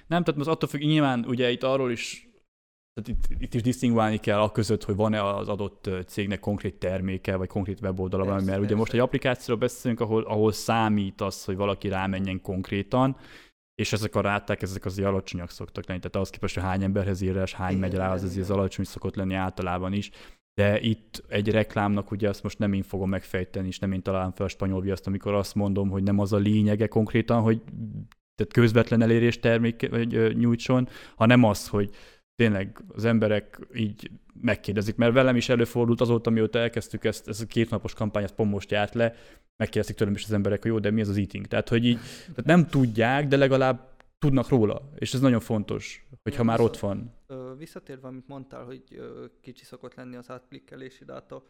[0.08, 2.30] Nem, tehát most attól függ, nyilván ugye itt arról is,
[2.94, 7.36] tehát itt, itt is disztingválni kell a között, hogy van-e az adott cégnek konkrét terméke,
[7.36, 8.76] vagy konkrét weboldala, Persze, mert ugye persze.
[8.76, 13.18] most egy applikációról beszélünk, ahol, ahol számít az, hogy valaki rámenjen konkrétan,
[13.76, 16.00] és ezek a ráták, ezek azért alacsonyak szoktak lenni.
[16.00, 18.56] Tehát ahhoz képest, hogy hány emberhez írás, hány Igen, megy rá, az igen, azért az
[18.58, 20.10] alacsony szokott lenni általában is.
[20.60, 24.32] De itt egy reklámnak, ugye azt most nem én fogom megfejteni, és nem én találom
[24.32, 27.62] fel a spanyol viaszt, amikor azt mondom, hogy nem az a lényege konkrétan, hogy
[28.36, 31.90] tehát közvetlen elérés termék vagy, ö, nyújtson, hanem az, hogy
[32.36, 37.46] tényleg az emberek így megkérdezik, mert velem is előfordult azóta, mióta elkezdtük ezt, ezt a
[37.46, 39.16] két napos kampányt, ezt pont most járt le,
[39.58, 41.48] megkérdezik tőlem is az emberek, hogy jó, de mi ez az eating?
[41.48, 43.90] Tehát, hogy így tehát nem tudják, de legalább
[44.20, 47.16] tudnak róla, és ez nagyon fontos, hogyha Igen, már ott van.
[47.58, 49.02] Visszatérve, amit mondtál, hogy
[49.42, 51.46] kicsi szokott lenni az átklikkelési dáta,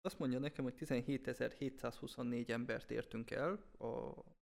[0.00, 4.12] azt mondja nekem, hogy 17.724 embert értünk el a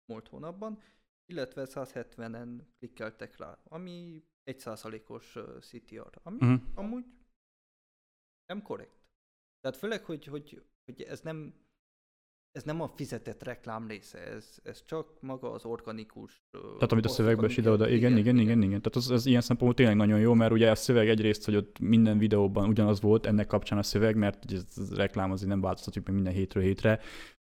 [0.05, 0.81] múlt hónapban,
[1.25, 6.61] illetve 170-en klikkeltek rá, ami 1%-os ö, CTR, ami Uh-huh.
[6.75, 7.05] amúgy
[8.45, 8.99] nem korrekt.
[9.59, 11.53] Tehát főleg, hogy, hogy, hogy ez nem
[12.51, 16.41] ez nem a fizetett reklám része, ez, ez csak maga az organikus...
[16.51, 18.81] Tehát amit a szövegbe is ide-oda, igen, igen, igen, igen.
[18.81, 21.79] Tehát az, az ilyen szempontból tényleg nagyon jó, mert ugye a szöveg egyrészt, hogy ott
[21.79, 26.05] minden videóban ugyanaz volt, ennek kapcsán a szöveg, mert ugye ez, reklám azért nem változtatjuk
[26.05, 26.99] meg minden hétről hétre,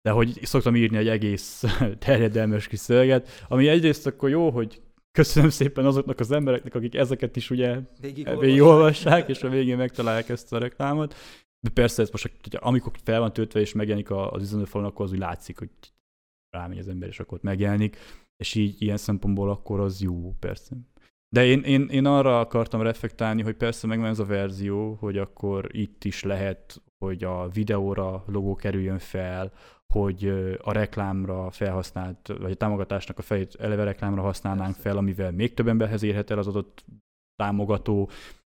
[0.02, 1.64] de hogy szoktam írni egy egész
[2.06, 7.36] terjedelmes kis szöveget, ami egyrészt akkor jó, hogy köszönöm szépen azoknak az embereknek, akik ezeket
[7.36, 11.16] is ugye Végig végigolvassák, és a végén megtalálják ezt a reklámot.
[11.64, 15.12] De persze ez most, hogy amikor fel van töltve és megjelenik az üzenőfalon, akkor az
[15.12, 15.70] úgy látszik, hogy
[16.50, 17.98] rámegy az ember, és akkor ott megjelenik,
[18.38, 20.76] és így ilyen szempontból akkor az jó, persze.
[21.36, 25.76] De én, én, én arra akartam reflektálni, hogy persze megvan ez a verzió, hogy akkor
[25.76, 29.52] itt is lehet, hogy a videóra logó kerüljön fel,
[29.94, 30.28] hogy
[30.62, 35.68] a reklámra felhasznált, vagy a támogatásnak a fejét eleve reklámra használnánk fel, amivel még több
[35.68, 36.86] emberhez érhet el az adott
[37.36, 38.10] támogató,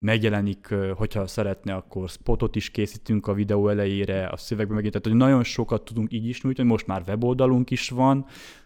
[0.03, 5.27] megjelenik, hogyha szeretne, akkor spotot is készítünk a videó elejére, a szövegben megint, tehát hogy
[5.27, 8.25] nagyon sokat tudunk így is nyújtani, most már weboldalunk is van,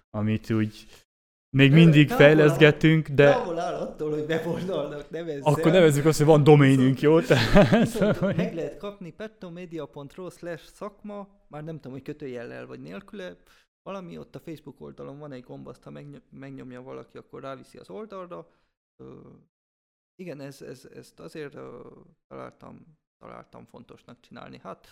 [0.09, 0.85] amit úgy
[1.49, 5.41] még mindig Távol fejleszgetünk, de Távol áll attól, hogy weboldalnak nevezzem.
[5.43, 7.19] akkor nevezzük azt, hogy van doménünk, jó?
[7.21, 13.35] Tehát, meg lehet kapni pettomedia.ro slash szakma, már nem tudom, hogy kötőjellel vagy nélküle,
[13.83, 17.77] valami ott a Facebook oldalon van egy gomb, azt ha megny- megnyomja valaki, akkor ráviszi
[17.77, 18.47] az oldalra.
[20.19, 21.57] Igen, ez, ez, ezt azért
[22.27, 24.57] találtam, találtam fontosnak csinálni.
[24.57, 24.87] Hát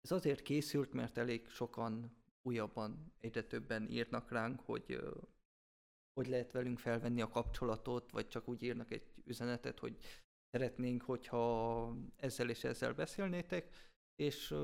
[0.00, 5.00] ez azért készült, mert elég sokan újabban, egyre többen írnak ránk, hogy
[6.18, 9.96] hogy lehet velünk felvenni a kapcsolatot, vagy csak úgy írnak egy üzenetet, hogy
[10.50, 13.74] szeretnénk, hogyha ezzel és ezzel beszélnétek,
[14.14, 14.54] és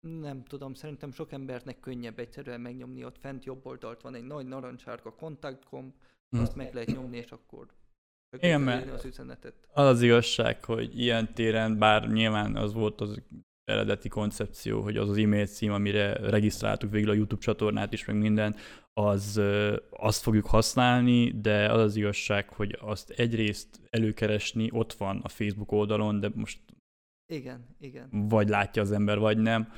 [0.00, 4.46] nem tudom, szerintem sok embernek könnyebb egyszerűen megnyomni ott fent jobb oldalt van egy nagy
[4.46, 5.94] narancsárga kontaktgomb,
[6.28, 7.74] azt meg lehet nyomni, és akkor.
[8.38, 9.54] Igen, mert- az üzenetet.
[9.72, 13.22] Az az igazság, hogy ilyen téren, bár nyilván az volt az
[13.64, 18.16] eredeti koncepció, hogy az az e-mail cím, amire regisztráltuk végül a YouTube csatornát is, meg
[18.16, 18.56] minden,
[18.92, 19.40] az
[19.90, 25.72] azt fogjuk használni, de az az igazság, hogy azt egyrészt előkeresni ott van a Facebook
[25.72, 26.60] oldalon, de most
[27.32, 28.08] Igen, igen.
[28.10, 29.72] vagy látja az ember, vagy nem.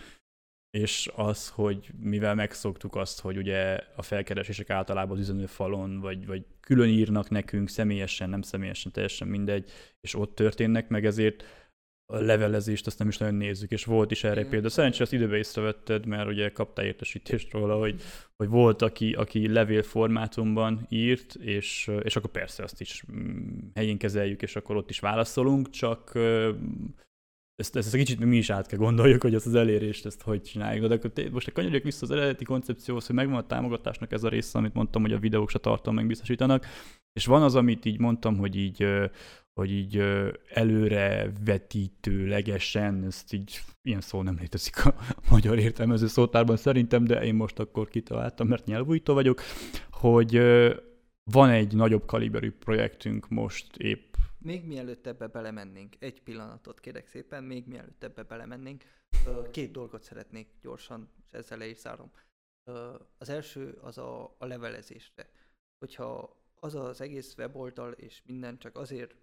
[0.78, 6.44] És az, hogy mivel megszoktuk azt, hogy ugye a felkeresések általában az üzenőfalon, vagy, vagy
[6.60, 11.44] külön írnak nekünk személyesen, nem személyesen, teljesen mindegy, és ott történnek meg, ezért
[12.12, 14.50] a levelezést azt nem is nagyon nézzük, és volt is erre Igen.
[14.50, 14.68] példa.
[14.68, 18.02] Szerencsére azt időbe észrevetted, mert ugye kaptál értesítést róla, hogy,
[18.36, 23.98] hogy volt, aki, aki levél formátumban írt, és, és akkor persze azt is mm, helyén
[23.98, 26.12] kezeljük, és akkor ott is válaszolunk, csak
[27.56, 30.42] ezt, ezt, ezt kicsit mi is át kell gondoljuk, hogy ezt az elérést, ezt hogy
[30.42, 30.86] csináljuk.
[30.86, 34.28] De akkor té- most kanyarodjak vissza az eredeti koncepcióhoz, hogy megvan a támogatásnak ez a
[34.28, 36.66] része, amit mondtam, hogy a videók se tartalmak biztosítanak,
[37.12, 38.86] és van az, amit így mondtam, hogy így,
[39.60, 40.02] hogy így
[40.48, 44.94] előre vetítőlegesen, ezt így, ilyen szó nem létezik a
[45.30, 49.42] magyar értelmező szótárban szerintem, de én most akkor kitaláltam, mert nyelvújító vagyok,
[49.90, 50.40] hogy
[51.30, 54.11] van egy nagyobb kaliberű projektünk most épp
[54.42, 58.84] még mielőtt ebbe belemennénk, egy pillanatot kérek szépen, még mielőtt ebbe belemennénk,
[59.50, 62.10] két dolgot szeretnék gyorsan, és ezzel le is zárom.
[63.18, 65.30] Az első az a, a levelezésre.
[65.78, 69.16] Hogyha az az egész weboldal és minden csak azért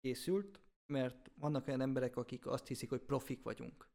[0.00, 3.88] készült, mert vannak olyan emberek, akik azt hiszik, hogy profik vagyunk.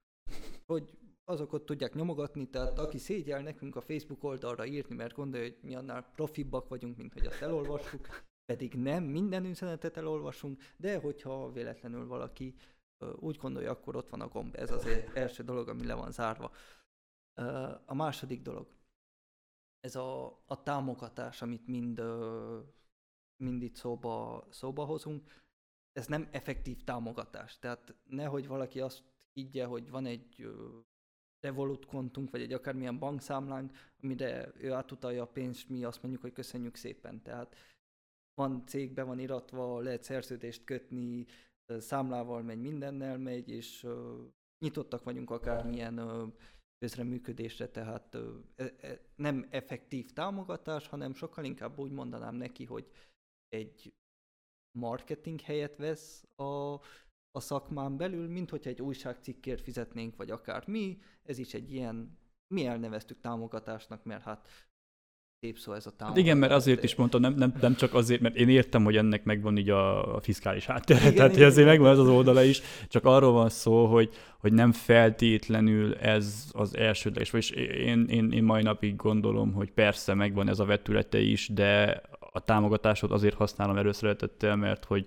[0.66, 5.58] Hogy azokat tudják nyomogatni, tehát aki szégyel nekünk a Facebook oldalra írni, mert gondolja, hogy
[5.62, 8.08] mi annál profibbak vagyunk, mint hogy azt elolvassuk,
[8.50, 12.56] pedig nem, minden üzenetet elolvasunk, de hogyha véletlenül valaki
[13.16, 14.56] úgy gondolja, akkor ott van a gomb.
[14.56, 16.52] Ez az első dolog, ami le van zárva.
[17.86, 18.68] A második dolog,
[19.80, 22.02] ez a, a támogatás, amit mind,
[23.44, 25.44] mind itt szóba, szóba hozunk,
[25.92, 27.60] ez nem effektív támogatás.
[27.60, 30.48] Tehát nehogy valaki azt higgye, hogy van egy
[31.40, 36.34] Revolut kontunk, vagy egy akármilyen bankszámlánk, amire ő átutalja a pénzt, mi azt mondjuk, hogy
[36.34, 37.22] köszönjük szépen.
[37.22, 37.56] Tehát
[38.40, 41.26] van cégbe van iratva, lehet szerződést kötni,
[41.78, 43.88] számlával megy, mindennel megy, és
[44.66, 46.00] nyitottak vagyunk akármilyen
[46.78, 48.16] közreműködésre, tehát
[48.56, 52.92] e, e, nem effektív támogatás, hanem sokkal inkább úgy mondanám neki, hogy
[53.48, 53.94] egy
[54.80, 56.74] marketing helyet vesz a,
[57.32, 62.18] a szakmán belül, mint hogyha egy újságcikkért fizetnénk, vagy akár mi, ez is egy ilyen,
[62.54, 64.48] mi elneveztük támogatásnak, mert hát
[65.42, 66.08] szép szó ez a támogatás.
[66.08, 68.98] Hát igen, mert azért is mondtam, nem, nem, nem csak azért, mert én értem, hogy
[68.98, 71.70] ennek megvan így a, a fiskális háttere, igen, tehát igen, azért igen.
[71.70, 76.78] megvan ez az oldala is, csak arról van szó, hogy, hogy nem feltétlenül ez az
[76.78, 81.48] elsődleges, és én, én, én mai napig gondolom, hogy persze megvan ez a vetülete is,
[81.48, 85.06] de a támogatásot azért használom előszeretettel, mert hogy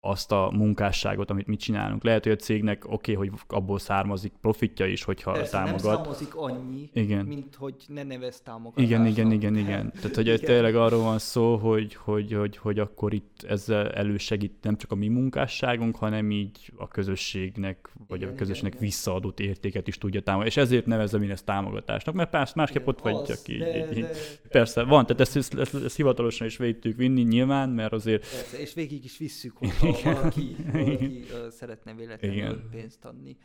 [0.00, 2.04] azt a munkásságot, amit mi csinálunk.
[2.04, 5.82] Lehet, hogy a cégnek oké, okay, hogy abból származik profitja is, hogyha Persze, támogat.
[5.82, 7.24] nem származik annyi, igen.
[7.24, 8.90] mint hogy ne nevez támogatásnak.
[8.90, 9.92] Igen, igen, igen, igen.
[9.92, 10.38] Tehát, hogy igen.
[10.38, 14.94] tényleg arról van szó, hogy, hogy, hogy, hogy akkor itt ezzel elősegít nem csak a
[14.94, 20.20] mi munkásságunk, hanem így a közösségnek, vagy igen, a közösségnek igen, visszaadott értéket is tudja
[20.20, 20.50] támogatni.
[20.50, 23.92] És ezért nevezem én ezt támogatásnak, mert persze másképp igen, ott vagy, az, így, de,
[23.92, 24.10] így, de...
[24.48, 28.20] Persze, van, tehát ezt, ezt, ezt, ezt hivatalosan is végig vinni nyilván, mert azért...
[28.20, 32.68] Persze, és végig is visszük, hogyha ha valaki, valaki uh, szeretne véletlenül igen.
[32.70, 33.36] pénzt adni.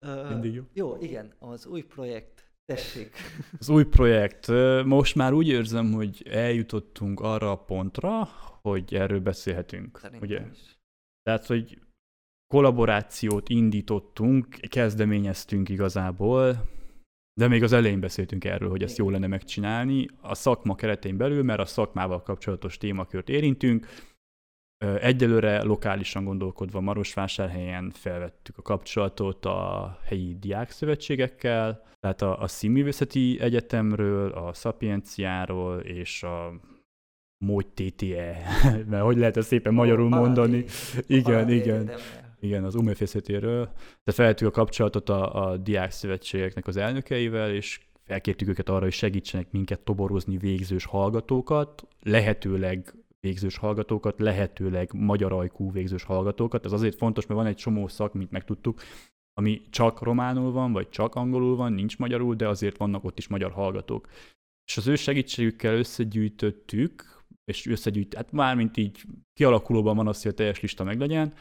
[0.28, 0.62] Mindig jó.
[0.72, 3.10] Jó, igen, az új projekt Tessék.
[3.58, 4.46] Az új projekt.
[4.84, 8.28] Most már úgy érzem, hogy eljutottunk arra a pontra,
[8.62, 9.98] hogy erről beszélhetünk.
[9.98, 10.46] Szerintem ugye?
[10.52, 10.78] Is.
[11.22, 11.78] Tehát, hogy
[12.54, 16.68] kollaborációt indítottunk, kezdeményeztünk igazából,
[17.38, 21.42] de még az elején beszéltünk erről, hogy ezt jó lenne megcsinálni a szakma keretein belül,
[21.42, 23.86] mert a szakmával kapcsolatos témakört érintünk,
[25.00, 34.30] Egyelőre lokálisan gondolkodva Marosvásárhelyen felvettük a kapcsolatot a helyi diákszövetségekkel, tehát a, a Színművészeti Egyetemről,
[34.30, 36.60] a Szapienciáról és a
[37.44, 38.42] Mógy TTE,
[38.90, 40.64] mert hogy lehet ezt szépen magyarul mondani.
[41.06, 41.90] Igen, igen.
[42.40, 43.64] Igen, az umefészetéről.
[43.64, 49.50] Tehát felvettük a kapcsolatot a, a diákszövetségeknek az elnökeivel, és felkértük őket arra, hogy segítsenek
[49.50, 56.64] minket toborozni végzős hallgatókat, lehetőleg végzős hallgatókat, lehetőleg magyar ajkú végzős hallgatókat.
[56.64, 58.80] Ez azért fontos, mert van egy csomó szak, mint megtudtuk,
[59.32, 63.28] ami csak románul van, vagy csak angolul van, nincs magyarul, de azért vannak ott is
[63.28, 64.08] magyar hallgatók.
[64.64, 70.34] És az ő segítségükkel összegyűjtöttük, és összegyűjt, hát mármint így kialakulóban van az, hogy a
[70.34, 71.34] teljes lista meglegyen,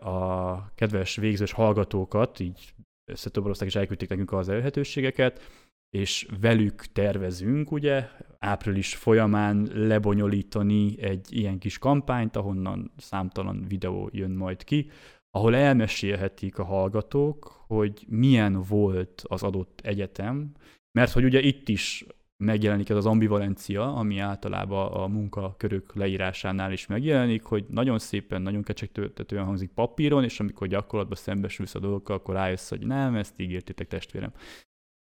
[0.00, 2.74] a kedves végzős hallgatókat, így
[3.10, 5.40] összetoborozták és elküldték nekünk az elérhetőségeket,
[5.94, 14.30] és velük tervezünk, ugye, április folyamán lebonyolítani egy ilyen kis kampányt, ahonnan számtalan videó jön
[14.30, 14.90] majd ki,
[15.30, 20.52] ahol elmesélhetik a hallgatók, hogy milyen volt az adott egyetem,
[20.98, 22.06] mert hogy ugye itt is
[22.44, 28.62] megjelenik ez az ambivalencia, ami általában a munkakörök leírásánál is megjelenik, hogy nagyon szépen, nagyon
[28.62, 33.88] kecsegtetően hangzik papíron, és amikor gyakorlatban szembesülsz a dolgokkal, akkor rájössz, hogy nem, ezt ígértétek
[33.88, 34.32] testvérem.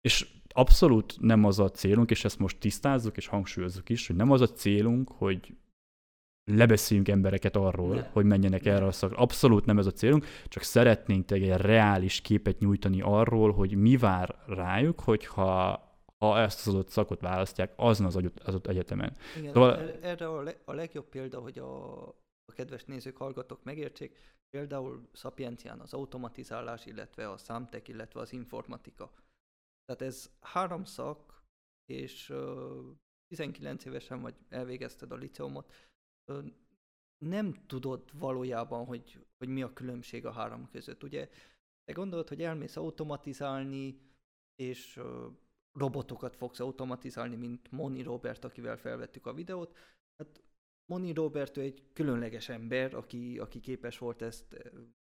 [0.07, 4.31] És abszolút nem az a célunk, és ezt most tisztázzuk és hangsúlyozzuk is, hogy nem
[4.31, 5.57] az a célunk, hogy
[6.45, 8.09] lebeszéljünk embereket arról, ne.
[8.13, 8.73] hogy menjenek ne.
[8.73, 9.17] erre a szakra.
[9.17, 14.35] Abszolút nem ez a célunk, csak szeretnénk egy reális képet nyújtani arról, hogy mi vár
[14.47, 15.85] rájuk, hogyha
[16.19, 19.17] ha ezt az adott szakot választják azon az adott egyetemen.
[19.37, 19.91] Igen, szóval...
[20.03, 22.03] erre a, le- a legjobb példa, hogy a,
[22.45, 24.17] a kedves nézők, hallgatók megértsék,
[24.51, 29.13] például Szapiencián az automatizálás, illetve a számtek, illetve az informatika
[29.87, 31.45] tehát ez három szak,
[31.85, 32.97] és uh,
[33.27, 35.73] 19 évesen vagy elvégezted a liceumot,
[37.19, 41.03] nem tudod valójában, hogy, hogy mi a különbség a három között.
[41.03, 41.29] Ugye
[41.85, 44.01] te gondolod, hogy elmész automatizálni,
[44.55, 45.01] és
[45.73, 49.77] robotokat fogsz automatizálni, mint Moni Robert, akivel felvettük a videót.
[50.17, 50.43] Hát
[50.87, 54.57] Moni Robert ő egy különleges ember, aki, aki képes volt ezt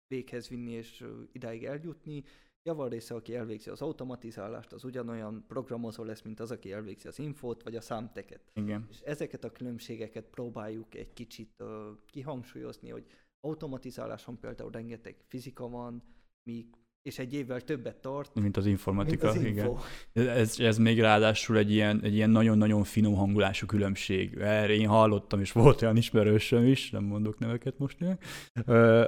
[0.07, 2.25] véghez vinni és idáig eljutni.
[2.67, 7.19] Javar része, aki elvégzi az automatizálást, az ugyanolyan programozó lesz, mint az, aki elvégzi az
[7.19, 8.41] infót, vagy a számteket.
[8.55, 8.87] Igen.
[8.91, 11.69] És ezeket a különbségeket próbáljuk egy kicsit uh,
[12.07, 13.07] kihangsúlyozni, hogy
[13.41, 16.03] automatizáláson például rengeteg fizika van,
[16.43, 16.67] míg
[17.03, 18.35] és egy évvel többet tart.
[18.41, 19.77] Mint az informatika, mint az igen.
[20.13, 24.37] Ez, ez még ráadásul egy ilyen, egy ilyen nagyon-nagyon finom hangulású különbség.
[24.39, 27.99] Erre én hallottam, és volt olyan ismerősöm is, nem mondok neveket most,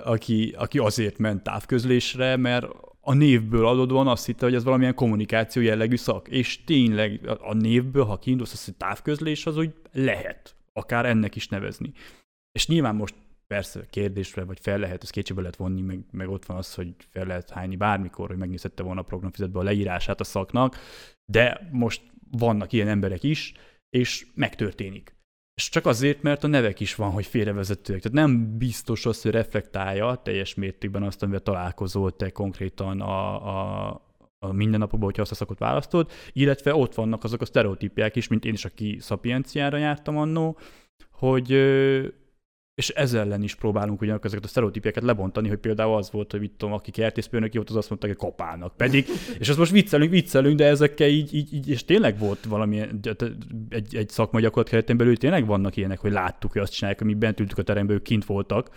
[0.04, 2.66] aki, aki azért ment távközlésre, mert
[3.08, 6.28] a névből adódóan azt hitte, hogy ez valamilyen kommunikáció jellegű szak.
[6.28, 11.48] És tényleg a névből, ha kiindulsz, az, hogy távközlés, az úgy lehet akár ennek is
[11.48, 11.92] nevezni.
[12.52, 13.14] És nyilván most
[13.46, 16.94] persze kérdésre, vagy fel lehet, ezt kétségbe lehet vonni, meg, meg ott van az, hogy
[17.10, 20.76] fel lehet hányni bármikor, hogy megnézhette volna a programfizetbe a leírását a szaknak,
[21.24, 23.52] de most vannak ilyen emberek is,
[23.90, 25.15] és megtörténik.
[25.56, 28.00] És csak azért, mert a nevek is van, hogy félrevezetőek.
[28.00, 33.88] Tehát nem biztos az, hogy reflektálja teljes mértékben azt, amivel találkozol te konkrétan a, a,
[34.38, 38.44] a mindennapokban, hogyha azt a szakot választod, illetve ott vannak azok a sztereotípiák is, mint
[38.44, 40.58] én is, aki szapienciára jártam annó,
[41.10, 41.52] hogy
[42.76, 46.40] és ezzel ellen is próbálunk ugyanakkor ezeket a sztereotípieket lebontani, hogy például az volt, hogy
[46.40, 48.76] mit tudom, aki kertészpőnök volt, az azt mondta, hogy kapálnak.
[48.76, 49.06] Pedig,
[49.40, 52.82] és azt most viccelünk, viccelünk, de ezekkel így, így, így és tényleg volt valami,
[53.68, 57.14] egy, egy szakmai gyakorlat keretén belül tényleg vannak ilyenek, hogy láttuk, hogy azt csinálják, ami
[57.14, 58.70] bent ültük a teremben, ők kint voltak,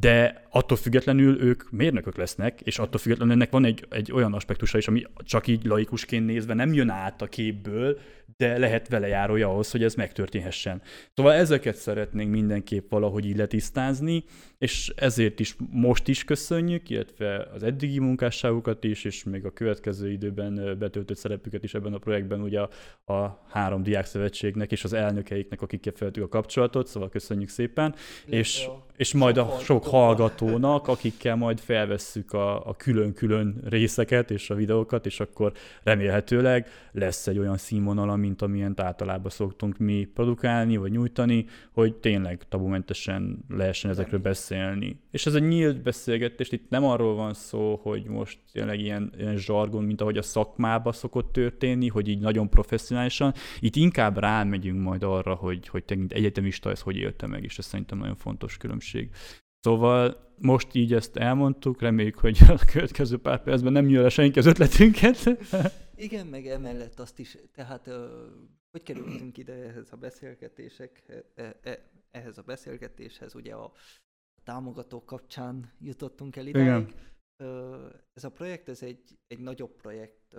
[0.00, 4.78] de attól függetlenül ők mérnökök lesznek, és attól függetlenül ennek van egy, egy olyan aspektusa
[4.78, 7.98] is, ami csak így laikusként nézve nem jön át a képből,
[8.36, 10.82] de lehet vele járója ahhoz, hogy ez megtörténhessen.
[11.14, 14.24] Szóval ezeket szeretnénk mindenképp valahogy így letisztázni,
[14.58, 20.10] és ezért is most is köszönjük, illetve az eddigi munkásságukat is, és még a következő
[20.10, 25.62] időben betöltött szerepüket is ebben a projektben, ugye a, a három diákszövetségnek és az elnökeiknek,
[25.62, 27.94] akikkel feltük a kapcsolatot, szóval köszönjük szépen,
[28.26, 34.54] és, és majd a sok hallgatónak, akikkel majd felvesszük a, a külön-külön részeket és a
[34.54, 40.90] videókat, és akkor remélhetőleg lesz egy olyan színvonal, mint amilyen általában szoktunk mi produkálni, vagy
[40.90, 45.00] nyújtani, hogy tényleg tabumentesen lehessen ezekről beszélni.
[45.10, 49.36] És ez a nyílt beszélgetés, itt nem arról van szó, hogy most tényleg ilyen, ilyen
[49.36, 53.34] zsargon, mint ahogy a szakmába szokott történni, hogy így nagyon professzionálisan.
[53.60, 57.58] Itt inkább rámegyünk majd arra, hogy, hogy te, mint egyetemista, ez hogy élte meg, és
[57.58, 58.85] ez szerintem nagyon fontos különbség.
[59.60, 64.46] Szóval most így ezt elmondtuk, reméljük, hogy a következő pár percben nem nyúl senki az
[64.46, 65.18] ötletünket.
[65.96, 67.86] Igen, meg emellett azt is, tehát
[68.70, 71.02] hogy kerültünk ide ehhez a beszélgetések,
[71.34, 73.72] e, e, ehhez a beszélgetéshez, ugye a
[74.44, 76.94] támogatók kapcsán jutottunk el ideig.
[78.12, 80.36] Ez a projekt, ez egy, egy nagyobb projekt,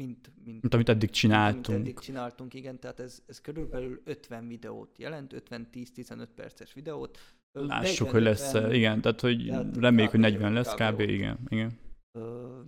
[0.00, 1.66] mint, mint, mint amit eddig csináltunk.
[1.66, 7.18] Mint eddig csináltunk, igen, tehát ez, ez körülbelül 50 videót jelent, 50-10-15 perces videót.
[7.52, 11.00] Lássuk, 40, hogy lesz, 50, igen, tehát hogy tehát reméljük, hogy 40 lesz kb, kb
[11.00, 11.78] igen, igen.
[12.18, 12.60] Ö,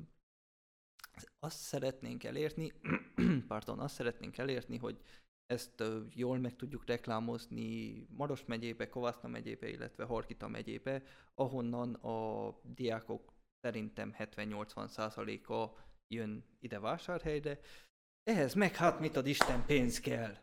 [1.38, 2.73] azt szeretnénk elérni,
[3.49, 5.01] pardon, azt szeretnénk elérni, hogy
[5.47, 5.83] ezt
[6.14, 11.03] jól meg tudjuk reklámozni Maros megyébe, Kovaszna megyébe, illetve Harkita megyébe,
[11.35, 15.75] ahonnan a diákok szerintem 70-80 százaléka
[16.12, 17.59] jön ide vásárhelyre.
[18.25, 20.35] Ehhez meg hát mit ad Isten pénz kell.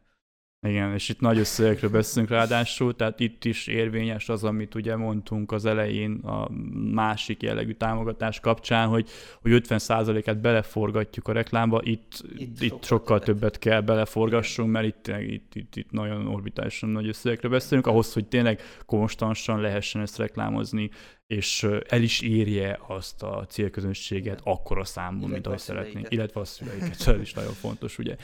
[0.68, 5.52] Igen, és itt nagy összegekről beszélünk ráadásul, tehát itt is érvényes az, amit ugye mondtunk
[5.52, 6.50] az elején a
[6.94, 9.10] másik jellegű támogatás kapcsán, hogy,
[9.42, 13.26] hogy 50%-át beleforgatjuk a reklámba, itt, itt, itt sokkal, sokkal többet.
[13.26, 18.28] többet kell beleforgassunk, mert itt, itt, itt, itt nagyon orbitálisan nagy összegekről beszélünk, ahhoz, hogy
[18.28, 20.90] tényleg konstansan lehessen ezt reklámozni,
[21.30, 27.08] és el is érje azt a célközönséget akkora számban, mint ahogy szeretnénk, illetve a szüleiket,
[27.08, 28.16] ez is nagyon fontos, ugye?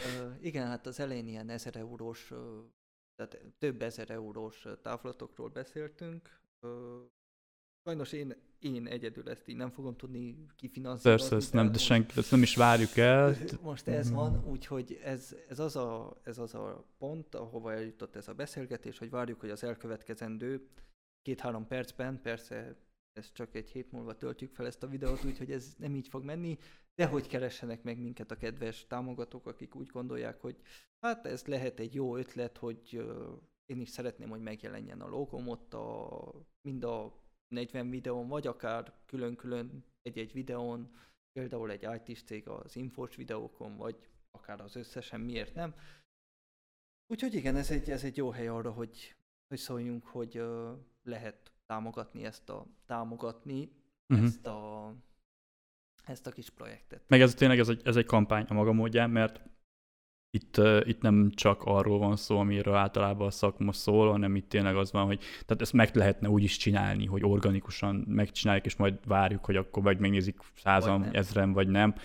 [0.42, 2.32] Igen, hát az elején ilyen ezer eurós,
[3.16, 6.40] tehát több ezer eurós távlatokról beszéltünk.
[7.84, 11.10] Sajnos én, én egyedül ezt így nem fogom tudni kifinanszírozni.
[11.10, 13.36] Persze, ezt nem, de senki, ezt nem is várjuk el.
[13.62, 18.28] Most ez van, úgyhogy ez, ez, az a, ez az a pont, ahova eljutott ez
[18.28, 20.68] a beszélgetés, hogy várjuk, hogy az elkövetkezendő
[21.22, 22.76] két-három percben, persze
[23.16, 26.24] ez csak egy hét múlva töltjük fel ezt a videót, úgyhogy ez nem így fog
[26.24, 26.58] menni,
[26.96, 30.62] de hogy keressenek meg minket a kedves támogatók, akik úgy gondolják, hogy
[31.00, 33.06] hát ez lehet egy jó ötlet, hogy
[33.66, 38.94] én is szeretném, hogy megjelenjen a logom ott a, mind a 40 videón, vagy akár
[39.06, 40.96] külön-külön egy-egy videón,
[41.32, 45.76] például egy IT-s cég az infos videókon, vagy akár az összesen, miért nem.
[47.08, 49.16] Úgyhogy igen, ez egy, ez egy jó hely arra, hogy,
[49.48, 53.72] hogy szóljunk, hogy uh, lehet támogatni ezt a, támogatni
[54.10, 54.28] uh-huh.
[54.28, 54.94] ezt a
[56.06, 57.02] ezt a kis projektet.
[57.08, 59.42] Meg ez tényleg ez egy, ez egy kampány a maga módján, mert
[60.30, 64.76] itt, itt nem csak arról van szó, amiről általában a szakma szól, hanem itt tényleg
[64.76, 69.08] az van, hogy tehát ezt meg lehetne úgy is csinálni, hogy organikusan megcsináljuk, és majd
[69.08, 71.96] várjuk, hogy akkor vagy megnézik százan, vagy ezren, vagy nem.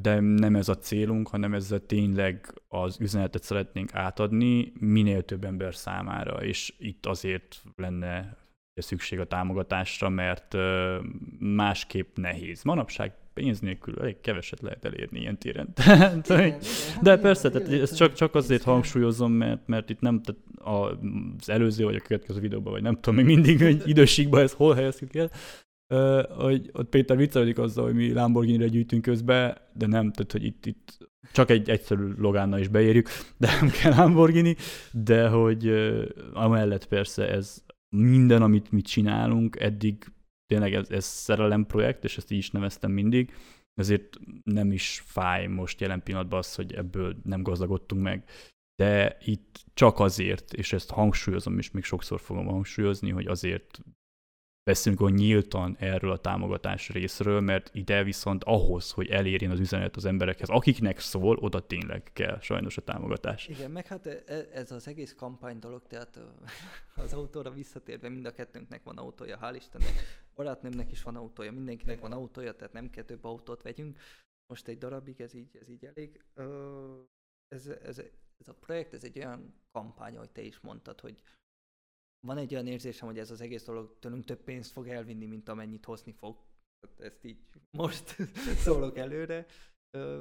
[0.00, 5.74] De nem ez a célunk, hanem ezzel tényleg az üzenetet szeretnénk átadni minél több ember
[5.74, 8.36] számára, és itt azért lenne
[8.74, 10.56] szükség a támogatásra, mert
[11.38, 12.62] másképp nehéz.
[12.62, 15.68] Manapság pénz nélkül elég keveset lehet elérni ilyen téren.
[16.24, 16.58] Igen, igen,
[17.02, 20.42] De hát persze, tehát ezt csak, csak azért hangsúlyozom, mert, mert itt nem tehát
[21.38, 24.74] az előző vagy a következő videóban, vagy nem tudom még mindig, hogy időségben ezt hol
[24.74, 25.30] helyeztük el,
[26.28, 30.66] Hogy ott Péter viccelődik azzal, hogy mi Lamborghini-re gyűjtünk közbe, de nem, tehát hogy itt,
[30.66, 30.98] itt
[31.32, 34.56] csak egy egyszerű Logánnal is beérjük, de nem kell Lamborghini,
[34.92, 35.68] de hogy
[36.32, 37.64] amellett persze ez
[37.96, 40.12] minden, amit mi csinálunk, eddig
[40.46, 43.32] tényleg ez, ez szerelem projekt, és ezt így is neveztem mindig,
[43.80, 48.24] ezért nem is fáj most jelen pillanatban az, hogy ebből nem gazdagodtunk meg.
[48.82, 53.80] De itt csak azért, és ezt hangsúlyozom, és még sokszor fogom hangsúlyozni, hogy azért
[54.66, 59.96] beszélünk hogy nyíltan erről a támogatás részről, mert ide viszont ahhoz, hogy elérjen az üzenet
[59.96, 63.48] az emberekhez, akiknek szól, oda tényleg kell sajnos a támogatás.
[63.48, 66.20] Igen, meg hát e, ez az egész kampány dolog, tehát
[67.04, 69.92] az autóra visszatérve mind a kettőnknek van autója, hál' Istennek,
[70.34, 73.98] barátnőmnek is van autója, mindenkinek van autója, tehát nem kell több autót vegyünk.
[74.46, 76.24] Most egy darabig ez így, ez így elég.
[77.48, 77.98] Ez, ez,
[78.38, 81.22] ez a projekt, ez egy olyan kampány, ahogy te is mondtad, hogy
[82.26, 85.48] van egy olyan érzésem, hogy ez az egész dolog tőlünk több pénzt fog elvinni, mint
[85.48, 86.44] amennyit hozni fog.
[86.98, 87.38] Ezt így
[87.70, 88.16] most
[88.64, 89.46] szólok előre.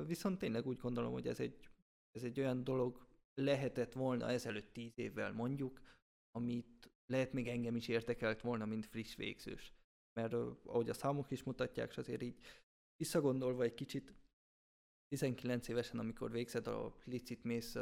[0.06, 1.70] Viszont tényleg úgy gondolom, hogy ez egy,
[2.12, 3.08] ez egy olyan dolog
[3.42, 5.82] lehetett volna ezelőtt tíz évvel mondjuk,
[6.32, 9.74] amit lehet még engem is értekelt volna, mint friss végzős.
[10.20, 10.34] Mert
[10.64, 12.40] ahogy a számok is mutatják, és azért így
[12.96, 14.14] visszagondolva egy kicsit,
[15.08, 17.76] 19 évesen, amikor végzed a licit mész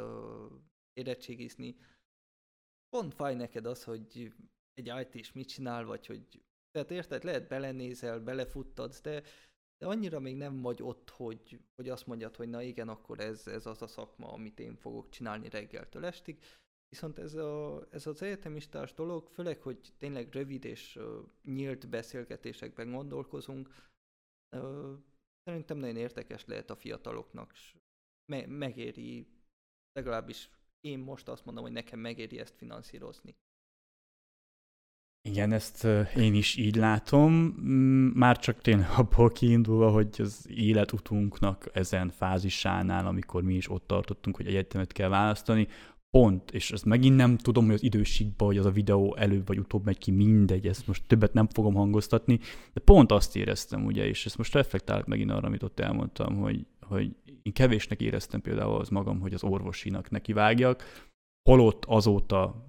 [0.92, 1.76] érettségizni,
[2.94, 4.32] pont fáj neked az, hogy
[4.74, 9.22] egy IT is mit csinál, vagy hogy tehát érted, lehet belenézel, belefuttadsz, de,
[9.78, 13.46] de annyira még nem vagy ott, hogy, hogy azt mondjad, hogy na igen, akkor ez,
[13.46, 16.42] ez az a szakma, amit én fogok csinálni reggeltől estig.
[16.88, 22.90] Viszont ez, a, ez az egyetemistás dolog, főleg, hogy tényleg rövid és uh, nyílt beszélgetésekben
[22.90, 23.68] gondolkozunk,
[25.44, 27.52] szerintem nagyon értekes lehet a fiataloknak,
[28.32, 29.26] me- megéri
[29.92, 30.50] legalábbis
[30.84, 33.36] én most azt mondom, hogy nekem megéri ezt finanszírozni.
[35.28, 35.84] Igen, ezt
[36.16, 43.06] én is így látom, mm, már csak tényleg abból kiindulva, hogy az életutunknak ezen fázisánál,
[43.06, 45.68] amikor mi is ott tartottunk, hogy egyetemet kell választani,
[46.10, 49.58] pont, és ezt megint nem tudom, hogy az időségben, hogy az a videó előbb vagy
[49.58, 52.38] utóbb megy ki, mindegy, ezt most többet nem fogom hangoztatni,
[52.72, 56.66] de pont azt éreztem, ugye, és ezt most reflektálok megint arra, amit ott elmondtam, hogy,
[56.86, 61.08] hogy én kevésnek éreztem például az magam, hogy az orvosinak nekivágjak,
[61.48, 62.66] holott azóta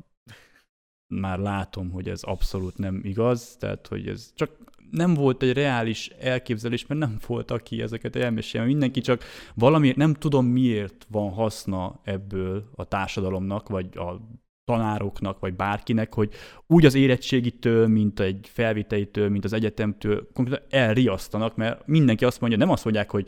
[1.14, 4.52] már látom, hogy ez abszolút nem igaz, tehát hogy ez csak
[4.92, 8.68] nem volt egy reális elképzelés, mert nem volt, aki ezeket elmesélje.
[8.68, 9.24] Mindenki csak
[9.56, 14.22] valamiért, nem tudom miért van haszna ebből a társadalomnak, vagy a
[14.64, 16.34] tanároknak, vagy bárkinek, hogy
[16.68, 22.60] úgy az érettségitől, mint egy felvételitől, mint az egyetemtől konkrétan elriasztanak, mert mindenki azt mondja,
[22.60, 23.28] nem azt mondják, hogy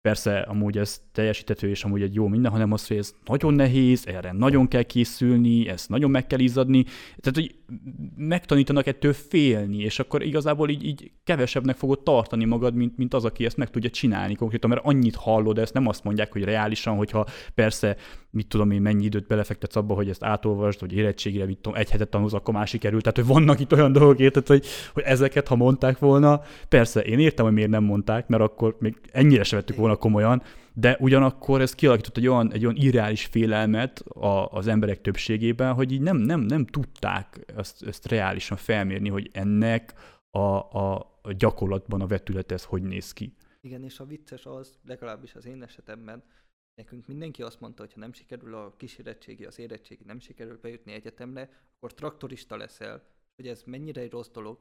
[0.00, 4.06] Persze amúgy ez teljesítető és amúgy egy jó minden, hanem az, hogy ez nagyon nehéz,
[4.06, 6.84] erre nagyon kell készülni, ezt nagyon meg kell izzadni.
[7.16, 7.54] Tehát, hogy
[8.16, 13.24] megtanítanak ettől félni, és akkor igazából így, így kevesebbnek fogod tartani magad, mint, mint az,
[13.24, 16.96] aki ezt meg tudja csinálni konkrétan, mert annyit hallod, ezt nem azt mondják, hogy reálisan,
[16.96, 17.96] hogyha persze,
[18.30, 21.90] mit tudom én, mennyi időt belefektetsz abba, hogy ezt átolvasd, hogy érettségére, mit tudom, egy
[21.90, 23.00] hetet tanulsz, akkor másik kerül.
[23.00, 27.18] Tehát, hogy vannak itt olyan dolgok, érted, hogy, hogy ezeket, ha mondták volna, persze, én
[27.18, 31.60] értem, hogy miért nem mondták, mert akkor még ennyire se vettük volna komolyan, de ugyanakkor
[31.60, 36.16] ez kialakított egy olyan, egy olyan irreális félelmet a, az emberek többségében, hogy így nem,
[36.16, 39.94] nem, nem tudták ezt, ezt reálisan felmérni, hogy ennek
[40.30, 43.34] a, a, gyakorlatban a vetülete ez hogy néz ki.
[43.60, 46.22] Igen, és a vicces az, legalábbis az én esetemben,
[46.78, 50.92] nekünk mindenki azt mondta, hogy ha nem sikerül a kísérettségi, az érettségi, nem sikerül bejutni
[50.92, 53.06] egyetemre, akkor traktorista leszel,
[53.36, 54.58] hogy ez mennyire egy rossz dolog,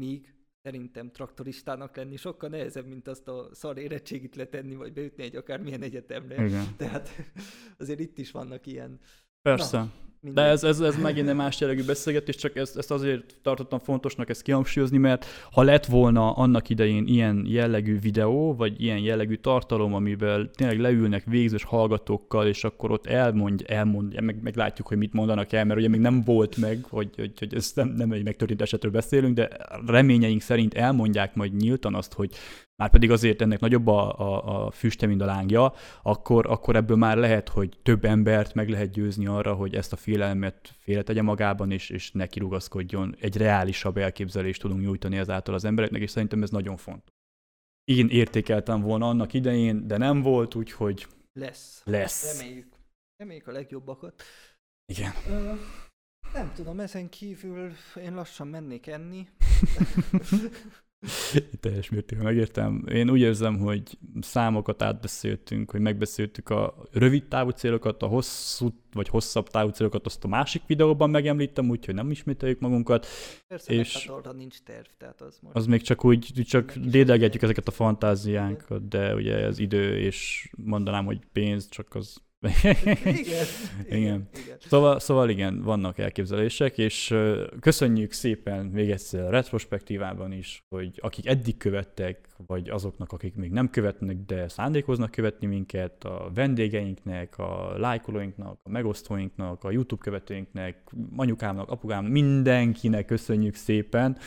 [0.00, 5.36] míg szerintem traktoristának lenni sokkal nehezebb, mint azt a szar érettségit letenni, vagy beütni egy
[5.36, 6.46] akármilyen egyetemre.
[6.46, 6.76] Igen.
[6.76, 7.10] Tehát
[7.78, 9.00] azért itt is vannak ilyen...
[9.42, 9.78] Persze.
[9.78, 13.78] Na, De ez, ez, ez megint egy más jellegű beszélgetés, csak ezt, ezt azért tartottam
[13.78, 19.34] fontosnak ezt kihangsúlyozni, mert ha lett volna annak idején ilyen jellegű videó, vagy ilyen jellegű
[19.34, 24.98] tartalom, amivel tényleg leülnek végzős hallgatókkal, és akkor ott elmond, elmond, meg, meg látjuk, hogy
[24.98, 28.12] mit mondanak el, mert ugye még nem volt meg, hogy, hogy, hogy ez nem, nem
[28.12, 29.48] egy megtörtént esetről beszélünk, de
[29.86, 32.30] reményeink szerint elmondják majd nyíltan azt, hogy
[32.76, 35.72] már pedig azért ennek nagyobb a, a, a füste, mint a lángja,
[36.02, 39.96] akkor, akkor ebből már lehet, hogy több embert meg lehet győzni arra, hogy ezt a
[39.96, 43.16] félelmet félretegye magában, és, és ne kirugaszkodjon.
[43.20, 47.14] Egy reálisabb elképzelést tudunk nyújtani ezáltal az embereknek, és szerintem ez nagyon fontos.
[47.84, 51.82] Én értékeltem volna annak idején, de nem volt, úgyhogy Lesz.
[51.84, 52.38] lesz.
[52.38, 52.74] Reméljük.
[53.16, 54.22] Reméljük a legjobbakat.
[54.92, 55.12] Igen.
[55.28, 55.52] Ö,
[56.32, 57.72] nem tudom, ezen kívül
[58.02, 59.28] én lassan mennék enni.
[61.60, 62.84] Teljes mértékben megértem.
[62.92, 69.08] Én úgy érzem, hogy számokat átbeszéltünk, hogy megbeszéltük a rövid távú célokat, a hosszú vagy
[69.08, 73.06] hosszabb távú célokat, azt a másik videóban megemlítem, úgyhogy nem ismételjük magunkat.
[73.48, 75.56] Persze, És- hát arra nincs terv, tehát az most...
[75.56, 81.04] Az még csak úgy, csak dédelgetjük ezeket a fantáziánkat, de ugye az idő, és mondanám,
[81.04, 82.24] hogy pénz, csak az...
[82.40, 83.46] Igen, igen,
[83.88, 84.28] Igen.
[84.58, 87.14] Szóval, szóval igen, vannak elképzelések, és
[87.60, 93.50] köszönjük szépen még egyszer a retrospektívában is, hogy akik eddig követtek, vagy azoknak, akik még
[93.50, 100.90] nem követnek, de szándékoznak követni minket, a vendégeinknek, a lájkolóinknak, a megosztóinknak, a YouTube követőinknek,
[101.16, 104.18] anyukámnak, apukámnak, mindenkinek köszönjük szépen,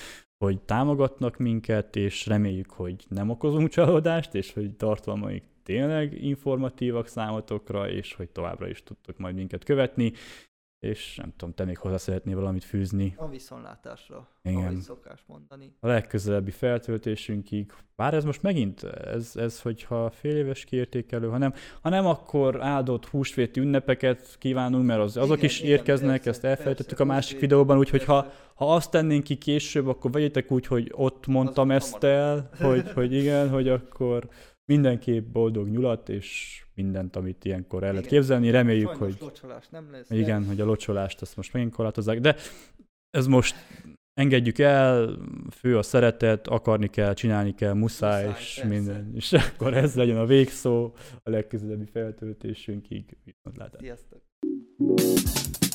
[0.46, 7.90] hogy támogatnak minket, és reméljük, hogy nem okozunk csalódást, és hogy tartalmaik tényleg informatívak számotokra,
[7.90, 10.14] és hogy továbbra is tudtok majd minket követni,
[10.80, 14.60] és nem tudom, te még hozzá szeretnél valamit fűzni A viszontlátásra, Igen.
[14.60, 15.74] ahogy szokás mondani.
[15.80, 17.72] a legközelebbi feltöltésünkig.
[17.96, 23.06] Bár ez most megint, ez, ez hogyha fél éves kiértékelő, hanem, ha nem, akkor áldott
[23.06, 27.14] húsvéti ünnepeket kívánunk, mert az, azok Igen, is igen, érkeznek, persze, ezt elfelejtettük persze, a
[27.14, 31.28] másik húsvét, videóban, úgyhogy ha, ha azt tennénk ki később, akkor vegyétek úgy, hogy ott
[31.28, 34.30] mondtam Az ezt el, hogy, hogy igen, hogy akkor
[34.70, 38.50] mindenképp boldog nyulat, és mindent, amit ilyenkor el lehet képzelni.
[38.50, 40.10] Reméljük, Sajnos hogy locsolás nem lesz.
[40.10, 42.36] igen, hogy a locsolást azt most megint korlátozzák, de
[43.10, 43.56] ez most
[44.14, 45.18] engedjük el,
[45.52, 48.76] fő a szeretet, akarni kell, csinálni kell, muszáj, Muszáj, és persze.
[48.76, 49.12] minden.
[49.16, 50.94] És akkor ez legyen a végszó
[51.24, 53.18] a legközelebbi feltöltésünkig.
[53.24, 53.88] Viszontlátásra.
[53.88, 53.96] De...
[53.96, 55.69] Sziasztok!